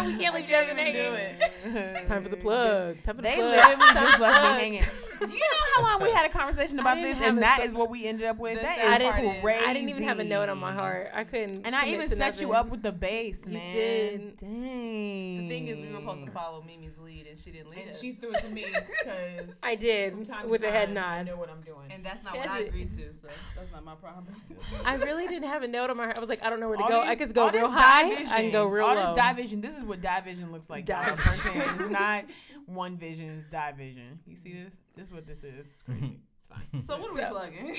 [0.07, 1.15] we can't leave Jazmine hanging.
[1.15, 1.41] it.
[1.65, 3.03] It's time for the plug.
[3.03, 3.51] Time for the They plug.
[3.51, 4.85] literally just left me hanging.
[5.21, 7.65] Do you know how long we had a conversation about this, and a that so-
[7.67, 8.55] is what we ended up with?
[8.57, 9.65] The That sad is part is- crazy.
[9.67, 11.11] I didn't even have a note on my heart.
[11.15, 11.67] I couldn't.
[11.67, 14.37] And I even to set you up with the bass, You did.
[14.39, 15.39] Dang.
[15.43, 17.91] The thing is, we were supposed to follow Mimi's lead, and she didn't lead And
[17.91, 18.01] us.
[18.01, 21.03] she threw it to me because I did from time to with a head nod.
[21.19, 21.91] I know what I'm doing.
[21.91, 24.35] and that's not what I agreed to, so that's not my problem.
[24.85, 26.17] I really didn't have a note on my heart.
[26.17, 27.01] I was like, I don't know where to All go.
[27.01, 28.07] I could go real this high.
[28.09, 29.15] I can go real all low.
[29.15, 29.61] this division.
[29.61, 30.89] This is what division looks like.
[30.89, 31.05] y'all.
[31.05, 31.63] Division.
[31.81, 32.25] it's not
[32.67, 33.31] one vision.
[33.37, 34.19] It's division.
[34.27, 34.77] You see this?
[34.97, 35.67] This is what this is.
[35.73, 36.21] It's crazy.
[36.39, 36.83] It's fine.
[36.87, 37.77] So what are we So- plugging?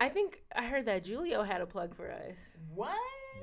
[0.00, 2.36] I think I heard that Julio had a plug for us.
[2.74, 2.96] What?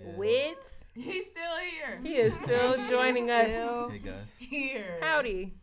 [0.03, 0.15] Yeah.
[0.15, 0.57] Wit,
[0.95, 1.99] He's still here.
[2.03, 3.47] he is still joining us.
[3.49, 4.33] Still Hey guys.
[4.39, 4.97] here.
[5.01, 5.53] Howdy.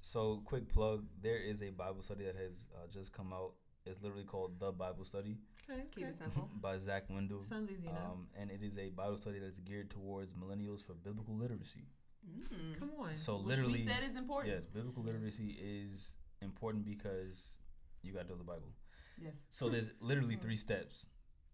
[0.00, 1.04] So, quick plug.
[1.22, 3.52] There is a Bible study that has uh, just come out.
[3.86, 5.38] It's literally called The Bible Study
[5.70, 6.48] Okay, Keep it simple.
[6.60, 7.48] by Zach Windahl.
[7.48, 7.98] Sounds easy enough.
[8.12, 11.86] Um, and it is a Bible study that's geared towards millennials for biblical literacy.
[12.28, 12.78] Mm.
[12.78, 13.16] Come on.
[13.16, 14.54] So, Which literally, we said is important.
[14.54, 16.10] yes, biblical literacy is
[16.42, 17.56] important because
[18.02, 18.72] you got to know the Bible.
[19.18, 19.44] Yes.
[19.50, 21.06] So, there's literally three steps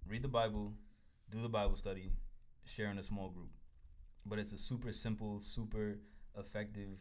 [0.06, 0.72] read the Bible,
[1.30, 2.10] do the Bible study,
[2.64, 3.50] share in a small group.
[4.24, 5.98] But it's a super simple, super
[6.38, 6.98] effective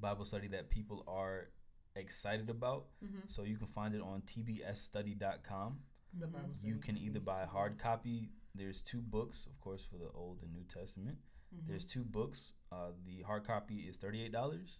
[0.00, 1.48] Bible study that people are
[1.96, 2.86] excited about.
[3.04, 3.20] Mm-hmm.
[3.26, 5.78] So you can find it on tbsstudy.com.
[6.18, 8.30] The Bible You can either buy a hard copy.
[8.54, 11.18] There's two books, of course, for the Old and New Testament.
[11.54, 11.68] Mm-hmm.
[11.68, 12.52] There's two books.
[12.72, 14.78] Uh, the hard copy is thirty-eight dollars,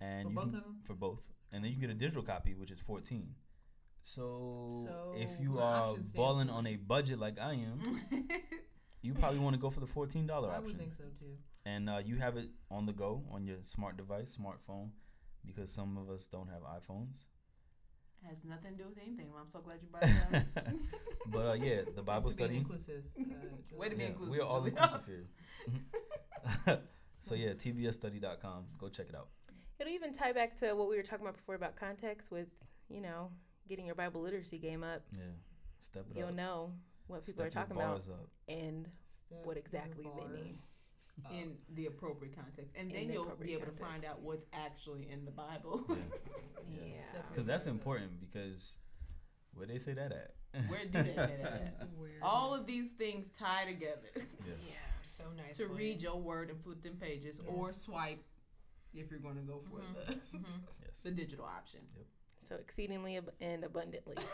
[0.00, 0.76] and For you both can, of 'em?
[0.84, 3.34] for both, and then you get a digital copy, which is fourteen.
[4.04, 7.80] So, if you are option balling on a budget like I am,
[9.02, 10.54] you probably want to go for the fourteen dollar option.
[10.54, 11.32] I option would think so too.
[11.64, 14.90] and uh, you have it on the go on your smart device, smartphone,
[15.44, 17.16] because some of us don't have iPhones.
[18.26, 19.28] Has nothing to do with anything.
[19.32, 20.64] Well, I'm so glad you brought it up.
[21.32, 22.56] but uh, yeah, the Bible Thanks for being study.
[22.58, 23.04] inclusive.
[23.18, 26.78] Uh, Way to be Yeah, inclusive, we are all inclusive here.
[27.20, 28.64] so yeah, tbsstudy.com.
[28.78, 29.28] Go check it out.
[29.78, 32.48] It'll even tie back to what we were talking about before about context with,
[32.88, 33.30] you know,
[33.68, 35.02] getting your Bible literacy game up.
[35.12, 35.24] Yeah,
[35.82, 36.16] step it up.
[36.18, 36.34] You'll up.
[36.34, 36.72] know
[37.08, 38.28] what people Step are talking about up.
[38.48, 38.88] and
[39.26, 40.58] Step what your exactly they mean.
[41.24, 41.32] up.
[41.32, 44.20] in the appropriate context, and In then the you'll be appropriate able to find out
[44.20, 45.84] what's actually in the Bible.
[45.88, 45.96] Yeah.
[46.86, 47.20] yeah.
[47.30, 48.12] Because that's important.
[48.20, 48.72] Because
[49.54, 50.34] where they say that at?
[50.68, 51.88] Where do they say that at?
[52.22, 54.24] All of these things tie together Yes.
[54.66, 55.56] Yeah, so nice.
[55.58, 58.22] to read your word and flip them pages, or swipe
[58.96, 60.06] if you're going to go for Mhm.
[60.06, 60.60] the Mhm.
[60.84, 61.00] Yes.
[61.02, 61.80] the digital option.
[62.38, 64.16] So exceedingly ab- and abundantly.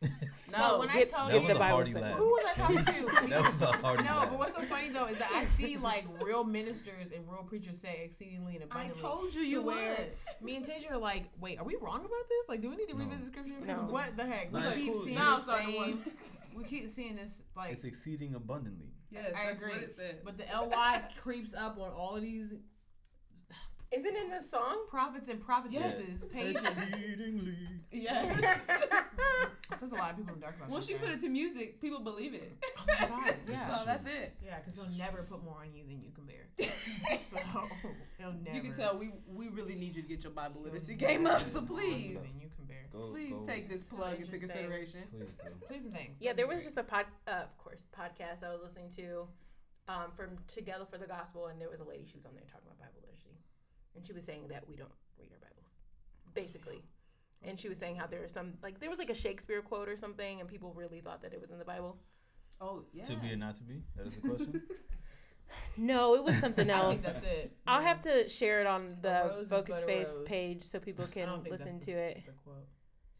[0.50, 2.84] No, when I Get- tell That you, was a Bible hearty who was I talking
[2.84, 3.28] to?
[3.30, 4.28] That was a hearty No, laugh.
[4.28, 7.78] but what's so funny though is that I see like real ministers and real preachers
[7.78, 9.00] say exceedingly and abundantly.
[9.02, 10.44] I told you to you where would.
[10.46, 12.48] me and Tasia are like, wait, are we wrong about this?
[12.50, 13.04] Like, do we need to No.
[13.04, 13.54] revisit scripture?
[13.60, 13.84] Because No.
[13.84, 14.52] what the heck?
[14.52, 15.04] We Nah, keep cool.
[15.04, 16.04] seeing Now I'm the same.
[16.54, 18.92] We keep seeing this like, It's exceeding abundantly.
[19.10, 19.72] Yes, I agree.
[19.72, 22.52] what it but the ly creeps up on all of these
[23.94, 24.84] Isn't in the song?
[24.88, 26.64] prophets and prophetesses pages.
[26.64, 27.56] Exceedingly.
[27.92, 28.40] yes.
[29.72, 31.30] So there's a lot of people in the dark about Once you put it to
[31.30, 32.52] music, people believe it.
[32.78, 33.68] Oh my God, yeah.
[33.70, 34.34] is So that's it.
[34.44, 37.18] Yeah, because he'll never put more on you than you can bear.
[37.22, 37.38] so
[38.18, 38.54] he'll never.
[38.54, 41.38] You can tell we we really need you to get your Bible literacy game up.
[41.38, 42.84] put So more please, than you can bear.
[42.92, 43.46] Go, please go.
[43.46, 44.40] take this So plug into interesting.
[44.50, 45.00] consideration.
[45.16, 45.34] Please.
[45.66, 46.20] Please and thanks.
[46.20, 46.64] Yeah, That'd there was great.
[46.64, 49.26] just a pod, uh, of course, podcast I was listening to
[49.88, 52.44] um, from Together for the Gospel, and there was a lady she was on there
[52.44, 53.32] talking about Bible literacy,
[53.94, 55.76] and she was saying that we don't read our Bibles,
[56.34, 56.82] basically.
[57.44, 59.88] And she was saying how there was some like there was like a Shakespeare quote
[59.88, 61.96] or something, and people really thought that it was in the Bible.
[62.60, 63.04] Oh yeah.
[63.04, 63.82] To be or not to be?
[63.96, 64.62] That is the question.
[65.76, 67.00] No, it was something I else.
[67.02, 67.52] think that's it.
[67.66, 67.88] I'll Yeah.
[67.88, 70.26] have to share it on the Focused Faith rose.
[70.26, 72.22] page so people can listen to the, it.
[72.24, 72.66] The quote.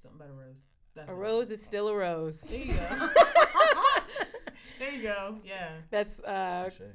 [0.02, 0.56] Something about a rose.
[0.94, 1.16] That's A it.
[1.16, 2.40] rose is still a rose.
[2.40, 3.08] There you go.
[4.78, 5.36] there you go.
[5.44, 5.72] Yeah.
[5.90, 6.88] That's uh, Touche.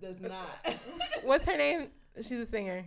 [0.00, 0.46] Does not.
[1.24, 1.88] what's her name?
[2.16, 2.84] She's a singer.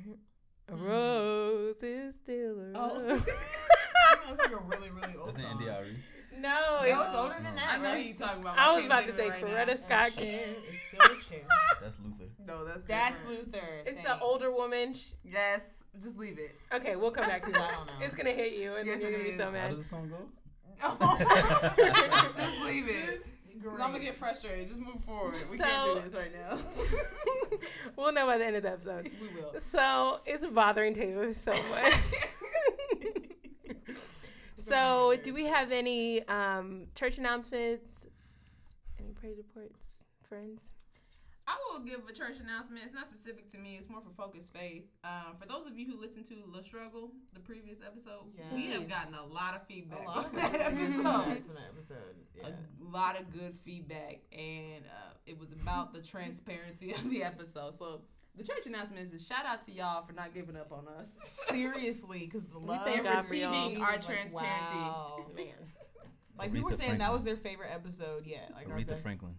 [0.68, 0.82] A Mm.
[0.88, 3.02] rose is still a Oh.
[3.08, 3.26] rose.
[4.28, 5.62] That's like a really, really old That's an song.
[5.62, 5.96] NDRE.
[6.38, 7.56] no, No, it's it's older than No.
[7.56, 7.98] that, I know right?
[8.02, 8.58] who you talking about.
[8.58, 9.48] I but was about to say it right now.
[9.50, 10.56] Coretta Scott A chair King.
[10.74, 11.42] is still a chair.
[11.82, 12.24] That's Luther.
[12.46, 13.54] No, that's That's different.
[13.54, 13.68] Luther.
[13.86, 14.10] It's Thanks.
[14.10, 14.94] an older woman.
[14.96, 15.62] Sh- Yes,
[16.02, 16.56] just leave it.
[16.74, 17.72] Okay, we'll come back to I that.
[17.72, 17.94] don't know.
[18.06, 19.38] It's gonna hit you, and Yes, then you're gonna be is.
[19.38, 20.18] so How does the song go?
[22.36, 23.22] just leave it.
[23.62, 23.74] Great.
[23.82, 24.68] I'm gonna get frustrated.
[24.68, 25.34] Just move forward.
[25.52, 26.60] We So- can't do this right now.
[27.98, 29.10] we'll know by the end of the episode.
[29.22, 29.60] we will.
[29.60, 31.94] So it's bothering Tasia so much.
[34.58, 38.06] so, do we have any um, church announcements?
[39.00, 40.62] Any praise reports, friends?
[41.48, 42.84] I will give a church announcement.
[42.86, 43.76] It's not specific to me.
[43.80, 44.86] It's more for Focused Faith.
[45.04, 48.24] Um, for those of you who listened to La Struggle, the previous episode,
[48.54, 51.02] we have gotten a lot of feedback lot from that episode.
[51.46, 52.16] from that episode.
[52.36, 52.48] Yeah.
[52.48, 57.76] A lot of good feedback, and uh, it was about the transparency of the episode.
[57.76, 58.02] So
[58.36, 61.10] the church announcement is a shout out to y'all for not giving up on us.
[61.22, 64.76] Seriously, because the love thank and God receiving Our was like, transparency.
[64.76, 65.26] wow.
[65.36, 65.46] Man,
[66.38, 68.52] Like people were Aretha saying that was their favorite episode yet.
[68.54, 69.36] Like our Aretha best- Franklin.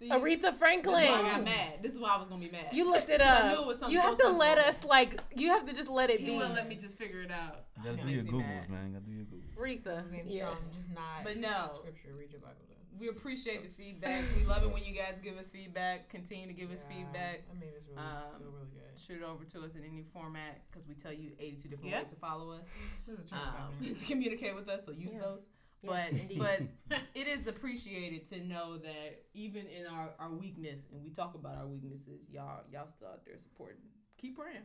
[0.00, 0.94] See, Aretha This is Franklin.
[1.10, 1.82] why I got mad.
[1.82, 2.68] This is why I was gonna be mad.
[2.72, 3.44] You looked it up.
[3.44, 4.70] I knew it was something you so have to let simple.
[4.70, 5.20] us like.
[5.36, 6.36] You have to just let it You be.
[6.36, 7.66] wouldn't let me just figure it out.
[7.84, 8.70] You gotta do your Googles, mad.
[8.70, 8.86] man.
[8.88, 9.56] You gotta do your Googles.
[9.60, 10.10] Aretha.
[10.10, 10.38] Game Yes.
[10.62, 11.22] strong, just not.
[11.22, 11.68] But no.
[11.74, 12.14] scripture.
[12.18, 12.76] Read your Bible though.
[12.98, 14.22] We appreciate the feedback.
[14.38, 16.08] We love it when you guys give us feedback.
[16.08, 17.46] Continue to give us feedback.
[17.48, 18.98] That made us really Um, feel really good.
[18.98, 21.98] Shoot it over to us in any format because we tell you 82 different Yeah.
[22.00, 22.64] ways to follow us,
[23.06, 24.84] This is a turn um, to communicate with us.
[24.86, 25.20] So use Yeah.
[25.20, 25.44] those.
[25.82, 26.38] Yes, But indeed.
[26.38, 31.34] but it is appreciated to know that even in our, our weakness, and we talk
[31.34, 33.80] about our weaknesses, y'all y'all still out there supporting.
[34.18, 34.60] Keep praying,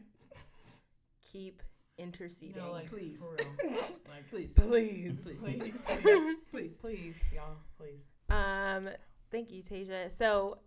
[1.32, 1.62] keep
[1.98, 2.56] interceding.
[2.56, 3.18] You know, like please.
[3.18, 3.74] for real.
[4.10, 5.14] Like please, Please.
[5.24, 6.72] please, please, please, please.
[6.82, 8.02] please, y'all, please.
[8.30, 8.90] Um,
[9.32, 10.12] thank you, Tasia.
[10.12, 10.58] So,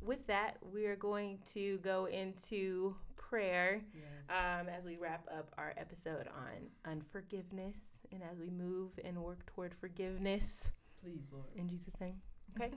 [0.00, 2.94] with that, we are going to go into
[3.28, 3.82] prayer
[4.30, 7.76] um, as we wrap up our episode on unforgiveness
[8.12, 10.70] and as we move and work toward forgiveness
[11.02, 11.44] Please, Lord.
[11.56, 12.14] in Jesus' name.
[12.56, 12.72] Okay.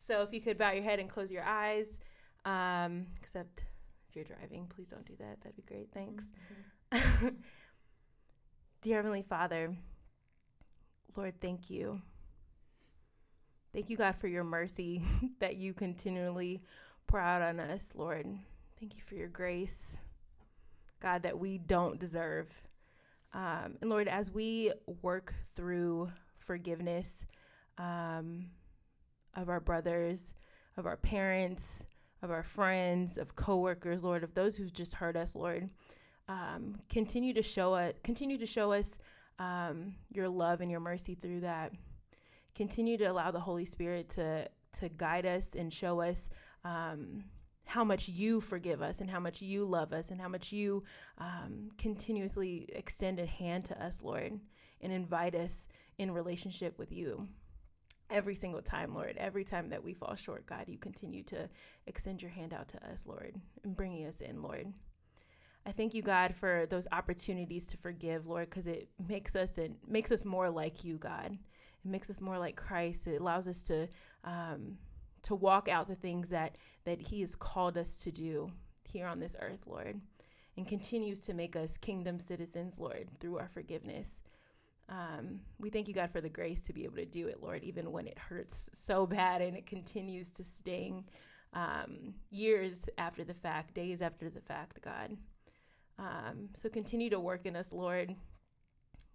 [0.00, 1.98] so, if you could bow your head and close your eyes,
[2.44, 3.64] um, except
[4.08, 5.40] if you're driving, please don't do that.
[5.42, 5.88] That'd be great.
[5.92, 6.24] Thanks.
[8.82, 9.76] Dear Heavenly Father,
[11.16, 12.00] Lord, thank you.
[13.74, 15.02] Thank you, God, for your mercy
[15.40, 16.62] that you continually
[17.08, 18.26] pour out on us, Lord.
[18.78, 19.96] Thank you for your grace,
[21.00, 22.48] God, that we don't deserve.
[23.32, 24.70] Um, and Lord, as we
[25.00, 27.24] work through forgiveness
[27.78, 28.50] um,
[29.34, 30.34] of our brothers,
[30.76, 31.84] of our parents,
[32.20, 35.70] of our friends, of coworkers, Lord, of those who've just hurt us, Lord,
[36.28, 38.98] um, continue to show us, continue to show us
[39.38, 41.72] um, your love and your mercy through that.
[42.54, 46.28] Continue to allow the Holy Spirit to to guide us and show us
[46.64, 47.24] um,
[47.66, 50.84] how much you forgive us and how much you love us and how much you
[51.18, 54.38] um, continuously extend a hand to us, Lord,
[54.80, 57.26] and invite us in relationship with you.
[58.08, 61.48] Every single time, Lord, every time that we fall short, God, you continue to
[61.88, 64.72] extend your hand out to us, Lord, and bringing us in, Lord.
[65.66, 69.72] I thank you, God, for those opportunities to forgive, Lord, because it makes us it
[69.88, 71.32] makes us more like you, God.
[71.32, 73.08] It makes us more like Christ.
[73.08, 73.88] It allows us to
[74.22, 74.78] um,
[75.26, 78.50] to walk out the things that that He has called us to do
[78.84, 80.00] here on this earth, Lord,
[80.56, 84.20] and continues to make us kingdom citizens, Lord, through our forgiveness.
[84.88, 87.64] Um, we thank you, God, for the grace to be able to do it, Lord,
[87.64, 91.04] even when it hurts so bad and it continues to sting
[91.54, 95.16] um, years after the fact, days after the fact, God.
[95.98, 98.14] Um, so continue to work in us, Lord.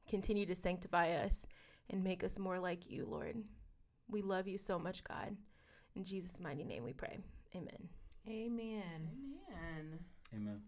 [0.09, 1.45] Continue to sanctify us
[1.89, 3.37] and make us more like you, Lord.
[4.09, 5.37] We love you so much, God.
[5.95, 7.17] In Jesus' mighty name we pray.
[7.55, 7.89] Amen.
[8.29, 9.09] Amen.
[9.49, 9.99] Man.
[10.33, 10.61] Amen.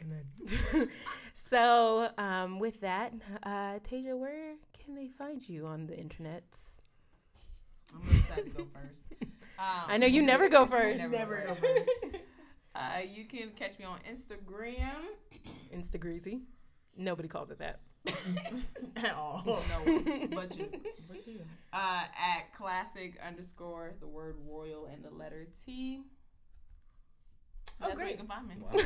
[0.00, 0.88] Amen.
[1.34, 4.54] so, um, with that, uh, Tasia, where
[4.84, 6.44] can they find you on the internet?
[7.94, 9.04] I'm really excited to go first.
[9.58, 10.98] Um, I know you never go first.
[10.98, 11.90] Never, Never go go first.
[12.74, 14.92] uh, you can catch me on Instagram.
[15.74, 16.42] Instagreasy.
[16.94, 17.80] Nobody calls it that.
[18.96, 19.42] At all.
[19.46, 20.00] no,
[20.32, 20.66] but you.
[21.08, 21.40] But you.
[21.72, 26.00] Uh, at classic underscore the word royal and the letter T.
[27.80, 28.54] Oh, That's where you can find me.
[28.58, 28.70] Wow.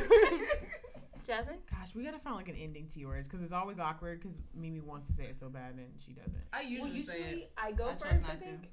[1.27, 1.59] Jazmine?
[1.69, 4.81] Gosh, we gotta find like an ending to yours because it's always awkward because Mimi
[4.81, 6.35] wants to say it so bad and she doesn't.
[6.51, 7.51] I usually, say it.
[7.57, 8.05] I go I first.
[8.05, 8.45] I not to.
[8.45, 8.69] think.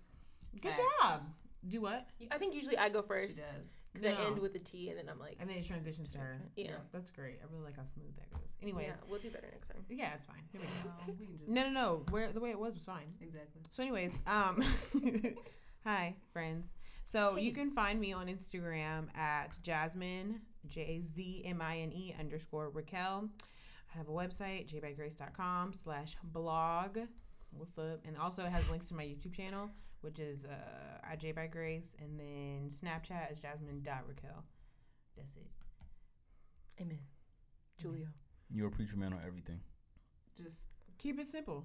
[0.60, 0.82] Good Facts.
[1.02, 1.22] job.
[1.68, 2.08] Do what?
[2.30, 3.36] I think usually I go first.
[3.36, 3.72] She first does.
[4.02, 6.18] Because I end with a T and then I'm like, And then it transitions to
[6.18, 6.40] her.
[6.56, 7.38] yeah, That's great.
[7.42, 8.56] I really like how smooth that goes.
[8.60, 9.84] yeah, Anyways, we'll do better next time.
[9.88, 10.42] yeah, it's fine.
[10.52, 10.90] Here we go.
[11.12, 12.02] Um, we can just No, no, no.
[12.10, 13.12] Where the way it was was fine.
[13.20, 13.62] exactly.
[13.70, 14.62] So, anyways, um,
[15.84, 16.74] hi friends.
[17.04, 21.92] So you can find me on Instagram at Jazmine J A Z M I N
[21.92, 23.28] E underscore Raquel.
[23.94, 26.98] I have a website jbygrace.com slash blog.
[27.52, 28.00] What's up?
[28.06, 29.70] And also it has links to my YouTube channel,
[30.00, 34.44] which is uh, at J by Grace, and then Snapchat is Jazmine dot Raquel.
[35.16, 35.46] That's it.
[36.80, 36.98] Amen.
[37.82, 38.06] Julio.
[38.50, 39.60] You're a preacher man on everything.
[40.36, 40.62] Just
[40.98, 41.64] Keep it simple.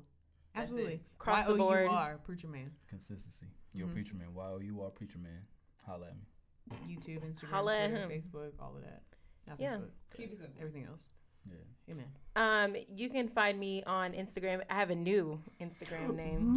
[0.54, 0.74] That's it.
[0.74, 1.02] Absolutely.
[1.18, 1.88] Cross the board.
[1.88, 2.72] Y-O-U-R, preacher man.
[2.88, 3.48] Consistency.
[3.74, 3.92] You're Mhm.
[3.92, 4.34] a preacher man.
[4.36, 5.48] While you are a preacher man,
[5.86, 6.96] holla at me.
[6.96, 8.10] YouTube, Instagram, Holla at Twitter, him.
[8.12, 9.02] Facebook, all of that.
[9.48, 9.78] Not Yeah.
[9.78, 9.92] Facebook.
[10.16, 10.60] keep it simple.
[10.62, 11.10] Everything else.
[11.48, 11.56] Yeah.
[11.92, 12.06] Amen.
[12.36, 14.62] Um, you can find me on Instagram.
[14.70, 16.50] I have a new Instagram name.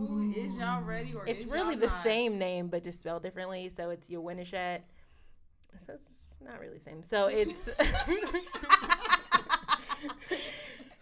[0.00, 2.02] Ooh, is y'all ready or It's is really y'all the not?
[2.02, 3.68] same name, but just spelled differently.
[3.68, 4.80] So it's Yewineshet.
[5.78, 7.02] So it's not really the same.
[7.02, 7.68] So it's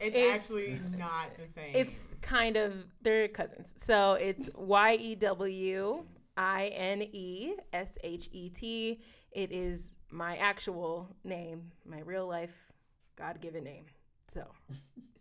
[0.05, 1.77] It's, It's- actually not the same.
[1.77, 3.73] it's kind of they're cousins.
[3.77, 6.05] So it's Y E W
[6.37, 9.01] I N E S H E T.
[9.31, 12.72] It is my actual name, my real life
[13.23, 13.85] God given name.
[14.29, 14.47] So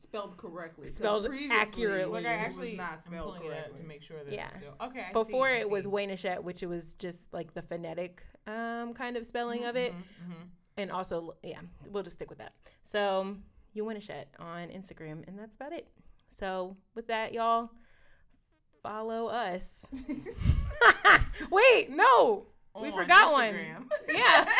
[0.01, 2.23] spelled correctly, Spelled previously accurately.
[2.23, 3.81] like I actually not I'm spelled pulling it up correctly.
[3.81, 4.45] to make sure that Yeah.
[4.45, 5.05] it's still okay.
[5.09, 5.89] I before see, I it was see.
[5.91, 9.93] Wayneshet, which it was just like the phonetic um, kind of spelling of it.
[9.93, 9.97] Mhm,
[10.31, 10.47] mhm.
[10.77, 11.59] and also yeah
[11.91, 12.53] we'll just stick with that
[12.85, 13.35] so
[13.73, 15.87] you win a shit on instagram and that's about it
[16.29, 17.69] so with that y'all
[18.81, 19.85] follow us
[21.51, 23.55] wait no We On forgot one.
[24.09, 24.45] Yeah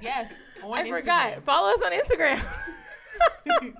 [0.00, 0.30] Yes,
[0.64, 2.38] on i forgot follow us on instagram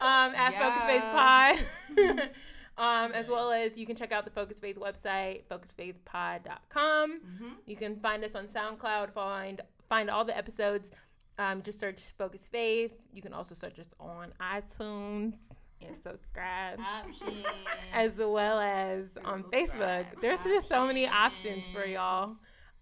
[0.00, 2.30] um at focus faith pod
[2.78, 7.50] um as well as you can check out the focus faith website focusfaithpod.com Mhm.
[7.66, 9.10] You can find us on SoundCloud.
[9.12, 10.90] Find find all the episodes.
[11.38, 12.94] Um, just search Focused Faith.
[13.12, 15.34] You can also search us on iTunes
[15.82, 17.44] and subscribe, Options.
[17.92, 20.04] as well as on Facebook.
[20.20, 22.30] There's just so many options for y'all.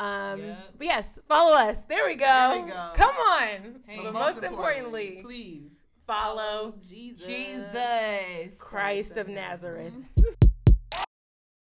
[0.03, 0.59] Um, Yep.
[0.78, 1.80] But yes, follow us.
[1.82, 2.24] There we go.
[2.26, 2.90] There we go.
[2.94, 3.80] Come on.
[3.86, 5.70] Hey, but But most importantly, please
[6.07, 7.26] follow Jesus.
[7.26, 9.92] Jesus Christ of Nazareth.